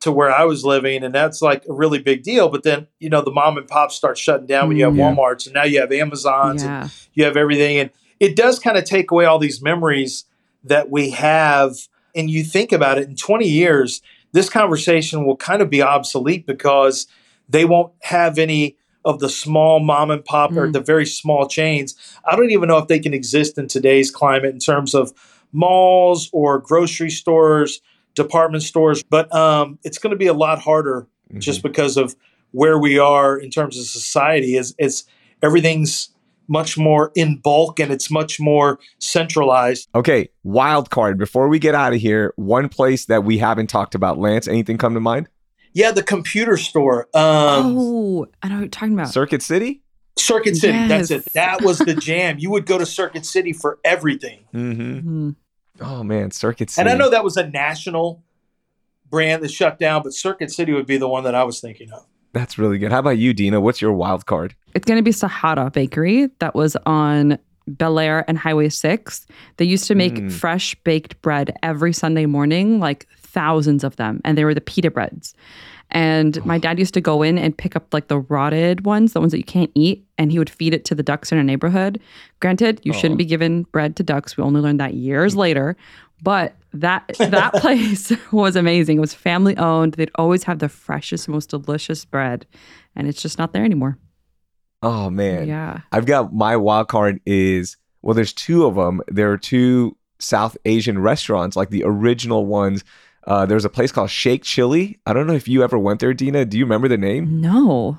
to 0.00 0.12
where 0.12 0.30
I 0.30 0.44
was 0.44 0.64
living, 0.64 1.02
and 1.02 1.14
that's 1.14 1.42
like 1.42 1.64
a 1.68 1.72
really 1.72 1.98
big 1.98 2.22
deal. 2.22 2.48
But 2.48 2.62
then 2.62 2.86
you 3.00 3.10
know, 3.10 3.20
the 3.22 3.30
mom 3.32 3.58
and 3.58 3.66
pops 3.66 3.94
start 3.96 4.16
shutting 4.16 4.46
down 4.46 4.68
when 4.68 4.76
you 4.76 4.84
have 4.84 4.94
Mm, 4.94 4.98
Yeah. 4.98 5.14
WalMarts, 5.14 5.46
and 5.46 5.54
now 5.54 5.64
you 5.64 5.80
have 5.80 5.90
Amazons, 5.92 6.62
and 6.62 6.90
you 7.14 7.24
have 7.24 7.36
everything, 7.36 7.78
and 7.78 7.90
it 8.20 8.36
does 8.36 8.58
kind 8.58 8.78
of 8.78 8.84
take 8.84 9.10
away 9.10 9.24
all 9.26 9.38
these 9.38 9.60
memories 9.60 10.24
that 10.64 10.90
we 10.90 11.10
have. 11.10 11.74
And 12.16 12.30
you 12.30 12.42
think 12.42 12.72
about 12.72 12.98
it, 12.98 13.08
in 13.08 13.14
20 13.14 13.46
years, 13.46 14.00
this 14.32 14.48
conversation 14.48 15.24
will 15.24 15.36
kind 15.36 15.62
of 15.62 15.70
be 15.70 15.82
obsolete 15.82 16.46
because 16.46 17.06
they 17.48 17.64
won't 17.64 17.92
have 18.02 18.38
any 18.38 18.76
of 19.04 19.20
the 19.20 19.28
small 19.28 19.78
mom 19.78 20.10
and 20.10 20.24
pop 20.24 20.50
or 20.52 20.66
Mm. 20.66 20.72
the 20.72 20.80
very 20.80 21.06
small 21.06 21.46
chains. 21.46 21.94
I 22.24 22.34
don't 22.34 22.50
even 22.50 22.68
know 22.68 22.78
if 22.78 22.88
they 22.88 22.98
can 22.98 23.14
exist 23.14 23.56
in 23.56 23.68
today's 23.68 24.10
climate 24.10 24.52
in 24.52 24.58
terms 24.58 24.94
of 24.94 25.12
malls 25.52 26.28
or 26.32 26.58
grocery 26.58 27.10
stores, 27.10 27.80
department 28.14 28.64
stores. 28.64 29.04
But 29.08 29.32
um, 29.32 29.78
it's 29.84 29.98
going 29.98 30.10
to 30.10 30.16
be 30.16 30.26
a 30.26 30.34
lot 30.34 30.58
harder 30.58 31.06
Mm-hmm. 31.28 31.40
just 31.40 31.60
because 31.64 31.96
of 31.96 32.14
where 32.52 32.78
we 32.78 33.00
are 33.00 33.36
in 33.36 33.50
terms 33.50 33.76
of 33.76 33.84
society. 33.84 34.54
Is 34.56 34.74
it's 34.78 35.02
everything's 35.42 36.10
much 36.48 36.76
more 36.78 37.12
in 37.14 37.36
bulk 37.38 37.80
and 37.80 37.92
it's 37.92 38.10
much 38.10 38.38
more 38.40 38.78
centralized. 38.98 39.88
Okay, 39.94 40.28
wild 40.44 40.90
card. 40.90 41.18
Before 41.18 41.48
we 41.48 41.58
get 41.58 41.74
out 41.74 41.92
of 41.92 42.00
here, 42.00 42.32
one 42.36 42.68
place 42.68 43.06
that 43.06 43.24
we 43.24 43.38
haven't 43.38 43.68
talked 43.68 43.94
about. 43.94 44.18
Lance, 44.18 44.46
anything 44.48 44.78
come 44.78 44.94
to 44.94 45.00
mind? 45.00 45.28
Yeah, 45.72 45.90
the 45.90 46.02
computer 46.02 46.56
store. 46.56 47.08
Um, 47.14 47.76
oh, 47.78 48.26
I 48.42 48.48
know 48.48 48.54
what 48.54 48.60
you're 48.60 48.68
talking 48.68 48.94
about. 48.94 49.08
Circuit 49.08 49.42
City. 49.42 49.82
Circuit 50.18 50.56
City. 50.56 50.88
That's 50.88 51.10
it. 51.10 51.26
That 51.34 51.60
was 51.62 51.78
the 51.78 51.94
jam. 51.94 52.38
You 52.38 52.50
would 52.50 52.64
go 52.64 52.78
to 52.78 52.86
Circuit 52.86 53.26
City 53.26 53.52
for 53.52 53.78
everything. 53.84 54.44
Mm-hmm. 54.54 55.28
Mhm. 55.28 55.36
Oh 55.80 56.02
man, 56.02 56.30
Circuit 56.30 56.70
City. 56.70 56.80
And 56.80 56.88
I 56.88 56.98
know 56.98 57.10
that 57.10 57.22
was 57.22 57.36
a 57.36 57.46
national 57.46 58.22
brand 59.10 59.42
that 59.42 59.50
shut 59.50 59.78
down, 59.78 60.02
but 60.02 60.14
Circuit 60.14 60.50
City 60.50 60.72
would 60.72 60.86
be 60.86 60.96
the 60.96 61.08
one 61.08 61.24
that 61.24 61.34
I 61.34 61.44
was 61.44 61.60
thinking 61.60 61.92
of. 61.92 62.06
That's 62.36 62.58
really 62.58 62.76
good. 62.76 62.92
How 62.92 62.98
about 62.98 63.16
you, 63.18 63.32
Dina? 63.32 63.60
What's 63.62 63.80
your 63.80 63.92
wild 63.92 64.26
card? 64.26 64.54
It's 64.74 64.84
going 64.84 64.98
to 64.98 65.02
be 65.02 65.10
Sahara 65.12 65.70
Bakery 65.70 66.28
that 66.40 66.54
was 66.54 66.76
on 66.84 67.38
Bellaire 67.66 68.24
and 68.28 68.36
Highway 68.36 68.68
6. 68.68 69.26
They 69.56 69.64
used 69.64 69.86
to 69.88 69.94
make 69.94 70.14
Mm. 70.16 70.30
fresh 70.30 70.74
baked 70.84 71.20
bread 71.22 71.56
every 71.62 71.92
Sunday 71.94 72.26
morning, 72.26 72.78
like 72.78 73.06
thousands 73.18 73.84
of 73.84 73.96
them. 73.96 74.20
And 74.24 74.36
they 74.36 74.44
were 74.44 74.52
the 74.54 74.60
pita 74.60 74.90
breads. 74.90 75.34
And 75.90 76.44
my 76.44 76.58
dad 76.58 76.78
used 76.80 76.94
to 76.94 77.00
go 77.00 77.22
in 77.22 77.38
and 77.38 77.56
pick 77.56 77.76
up 77.76 77.94
like 77.94 78.08
the 78.08 78.18
rotted 78.18 78.84
ones, 78.84 79.12
the 79.12 79.20
ones 79.20 79.30
that 79.32 79.38
you 79.38 79.44
can't 79.44 79.70
eat, 79.74 80.04
and 80.18 80.32
he 80.32 80.38
would 80.38 80.50
feed 80.50 80.74
it 80.74 80.84
to 80.86 80.94
the 80.96 81.02
ducks 81.02 81.30
in 81.32 81.38
our 81.38 81.44
neighborhood. 81.44 82.00
Granted, 82.40 82.80
you 82.82 82.92
shouldn't 82.92 83.18
be 83.18 83.24
giving 83.24 83.62
bread 83.72 83.94
to 83.96 84.02
ducks. 84.02 84.36
We 84.36 84.42
only 84.42 84.60
learned 84.60 84.80
that 84.80 84.94
years 84.94 85.36
later. 85.44 85.76
But 86.22 86.54
that 86.72 87.08
that 87.18 87.54
place 87.54 88.12
was 88.32 88.56
amazing. 88.56 88.98
It 88.98 89.00
was 89.00 89.14
family 89.14 89.56
owned. 89.56 89.94
They'd 89.94 90.10
always 90.14 90.44
have 90.44 90.58
the 90.58 90.68
freshest, 90.68 91.28
most 91.28 91.50
delicious 91.50 92.04
bread. 92.04 92.46
And 92.94 93.06
it's 93.06 93.20
just 93.20 93.38
not 93.38 93.52
there 93.52 93.64
anymore. 93.64 93.98
Oh 94.82 95.10
man. 95.10 95.48
Yeah. 95.48 95.80
I've 95.92 96.06
got 96.06 96.32
my 96.32 96.56
wild 96.56 96.88
card 96.88 97.20
is 97.26 97.76
well, 98.02 98.14
there's 98.14 98.32
two 98.32 98.66
of 98.66 98.76
them. 98.76 99.00
There 99.08 99.32
are 99.32 99.38
two 99.38 99.96
South 100.18 100.56
Asian 100.64 100.98
restaurants, 100.98 101.56
like 101.56 101.70
the 101.70 101.82
original 101.84 102.46
ones. 102.46 102.84
Uh, 103.26 103.44
there's 103.44 103.64
a 103.64 103.68
place 103.70 103.90
called 103.90 104.10
Shake 104.10 104.44
Chili. 104.44 105.00
I 105.04 105.12
don't 105.12 105.26
know 105.26 105.34
if 105.34 105.48
you 105.48 105.64
ever 105.64 105.76
went 105.78 105.98
there, 105.98 106.14
Dina. 106.14 106.44
Do 106.44 106.56
you 106.56 106.64
remember 106.64 106.86
the 106.86 106.96
name? 106.96 107.40
No, 107.40 107.98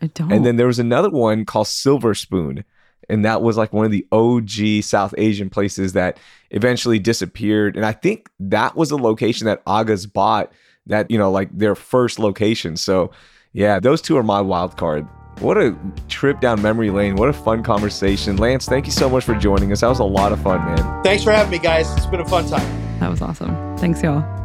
I 0.00 0.06
don't. 0.06 0.32
And 0.32 0.46
then 0.46 0.56
there 0.56 0.66
was 0.66 0.78
another 0.78 1.10
one 1.10 1.44
called 1.44 1.66
Silver 1.66 2.14
Spoon. 2.14 2.64
And 3.12 3.26
that 3.26 3.42
was 3.42 3.58
like 3.58 3.74
one 3.74 3.84
of 3.84 3.90
the 3.90 4.06
OG 4.10 4.82
South 4.82 5.14
Asian 5.18 5.50
places 5.50 5.92
that 5.92 6.18
eventually 6.50 6.98
disappeared. 6.98 7.76
And 7.76 7.84
I 7.84 7.92
think 7.92 8.30
that 8.40 8.74
was 8.74 8.88
the 8.88 8.96
location 8.96 9.44
that 9.44 9.62
Aga's 9.66 10.06
bought 10.06 10.50
that, 10.86 11.10
you 11.10 11.18
know, 11.18 11.30
like 11.30 11.56
their 11.56 11.74
first 11.74 12.18
location. 12.18 12.74
So 12.74 13.10
yeah, 13.52 13.78
those 13.80 14.00
two 14.00 14.16
are 14.16 14.22
my 14.22 14.40
wild 14.40 14.78
card. 14.78 15.06
What 15.40 15.58
a 15.58 15.76
trip 16.08 16.40
down 16.40 16.62
memory 16.62 16.90
lane. 16.90 17.16
What 17.16 17.28
a 17.28 17.34
fun 17.34 17.62
conversation. 17.62 18.38
Lance, 18.38 18.64
thank 18.64 18.86
you 18.86 18.92
so 18.92 19.10
much 19.10 19.24
for 19.24 19.34
joining 19.34 19.72
us. 19.72 19.82
That 19.82 19.88
was 19.88 19.98
a 19.98 20.04
lot 20.04 20.32
of 20.32 20.42
fun, 20.42 20.64
man. 20.64 21.02
Thanks 21.02 21.22
for 21.22 21.32
having 21.32 21.50
me, 21.50 21.58
guys. 21.58 21.92
It's 21.92 22.06
been 22.06 22.20
a 22.20 22.24
fun 22.26 22.48
time. 22.48 22.98
that 22.98 23.10
was 23.10 23.20
awesome. 23.20 23.76
Thanks, 23.76 24.02
y'all. 24.02 24.41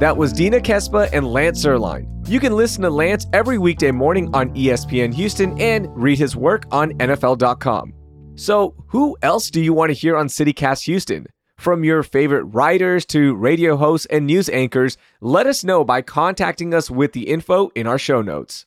That 0.00 0.16
was 0.16 0.32
Dina 0.32 0.60
Kesbeh 0.60 1.10
and 1.12 1.30
Lance 1.30 1.62
Zierlein. 1.62 2.26
You 2.26 2.40
can 2.40 2.54
listen 2.54 2.80
to 2.84 2.88
Lance 2.88 3.26
every 3.34 3.58
weekday 3.58 3.90
morning 3.90 4.30
on 4.34 4.48
ESPN 4.54 5.12
Houston 5.12 5.60
and 5.60 5.94
read 5.94 6.16
his 6.16 6.34
work 6.34 6.64
on 6.70 6.92
NFL.com. 6.92 7.92
So, 8.34 8.74
who 8.86 9.18
else 9.20 9.50
do 9.50 9.60
you 9.60 9.74
want 9.74 9.90
to 9.90 9.92
hear 9.92 10.16
on 10.16 10.28
CityCast 10.28 10.84
Houston? 10.84 11.26
From 11.58 11.84
your 11.84 12.02
favorite 12.02 12.44
writers 12.44 13.04
to 13.06 13.34
radio 13.34 13.76
hosts 13.76 14.06
and 14.06 14.26
news 14.26 14.48
anchors, 14.48 14.96
let 15.20 15.46
us 15.46 15.64
know 15.64 15.84
by 15.84 16.00
contacting 16.00 16.72
us 16.72 16.90
with 16.90 17.12
the 17.12 17.28
info 17.28 17.68
in 17.74 17.86
our 17.86 17.98
show 17.98 18.22
notes. 18.22 18.64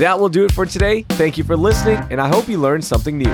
That 0.00 0.16
will 0.18 0.30
do 0.30 0.44
it 0.44 0.50
for 0.50 0.66
today. 0.66 1.02
Thank 1.10 1.38
you 1.38 1.44
for 1.44 1.56
listening, 1.56 1.98
and 2.10 2.20
I 2.20 2.26
hope 2.26 2.48
you 2.48 2.58
learned 2.58 2.84
something 2.84 3.16
new. 3.16 3.32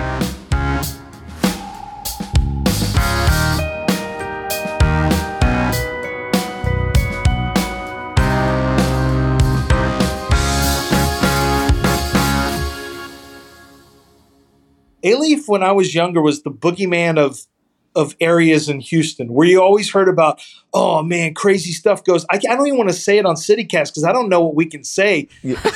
Alief, 15.02 15.48
when 15.48 15.62
I 15.62 15.72
was 15.72 15.94
younger, 15.94 16.20
was 16.22 16.42
the 16.42 16.50
boogeyman 16.50 17.18
of 17.18 17.46
of 17.94 18.16
areas 18.20 18.70
in 18.70 18.80
Houston 18.80 19.32
where 19.34 19.46
you 19.46 19.60
always 19.60 19.90
heard 19.90 20.08
about, 20.08 20.40
oh 20.72 21.02
man, 21.02 21.34
crazy 21.34 21.72
stuff 21.72 22.02
goes. 22.04 22.24
I, 22.30 22.36
I 22.36 22.56
don't 22.56 22.66
even 22.66 22.78
want 22.78 22.88
to 22.88 22.96
say 22.96 23.18
it 23.18 23.26
on 23.26 23.34
CityCast 23.34 23.88
because 23.90 24.04
I 24.04 24.12
don't 24.12 24.30
know 24.30 24.40
what 24.40 24.54
we 24.54 24.64
can 24.64 24.82
say, 24.82 25.28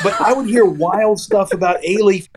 but 0.02 0.18
I 0.20 0.32
would 0.32 0.46
hear 0.46 0.64
wild 0.64 1.20
stuff 1.20 1.52
about 1.52 1.82
Alief 1.82 2.28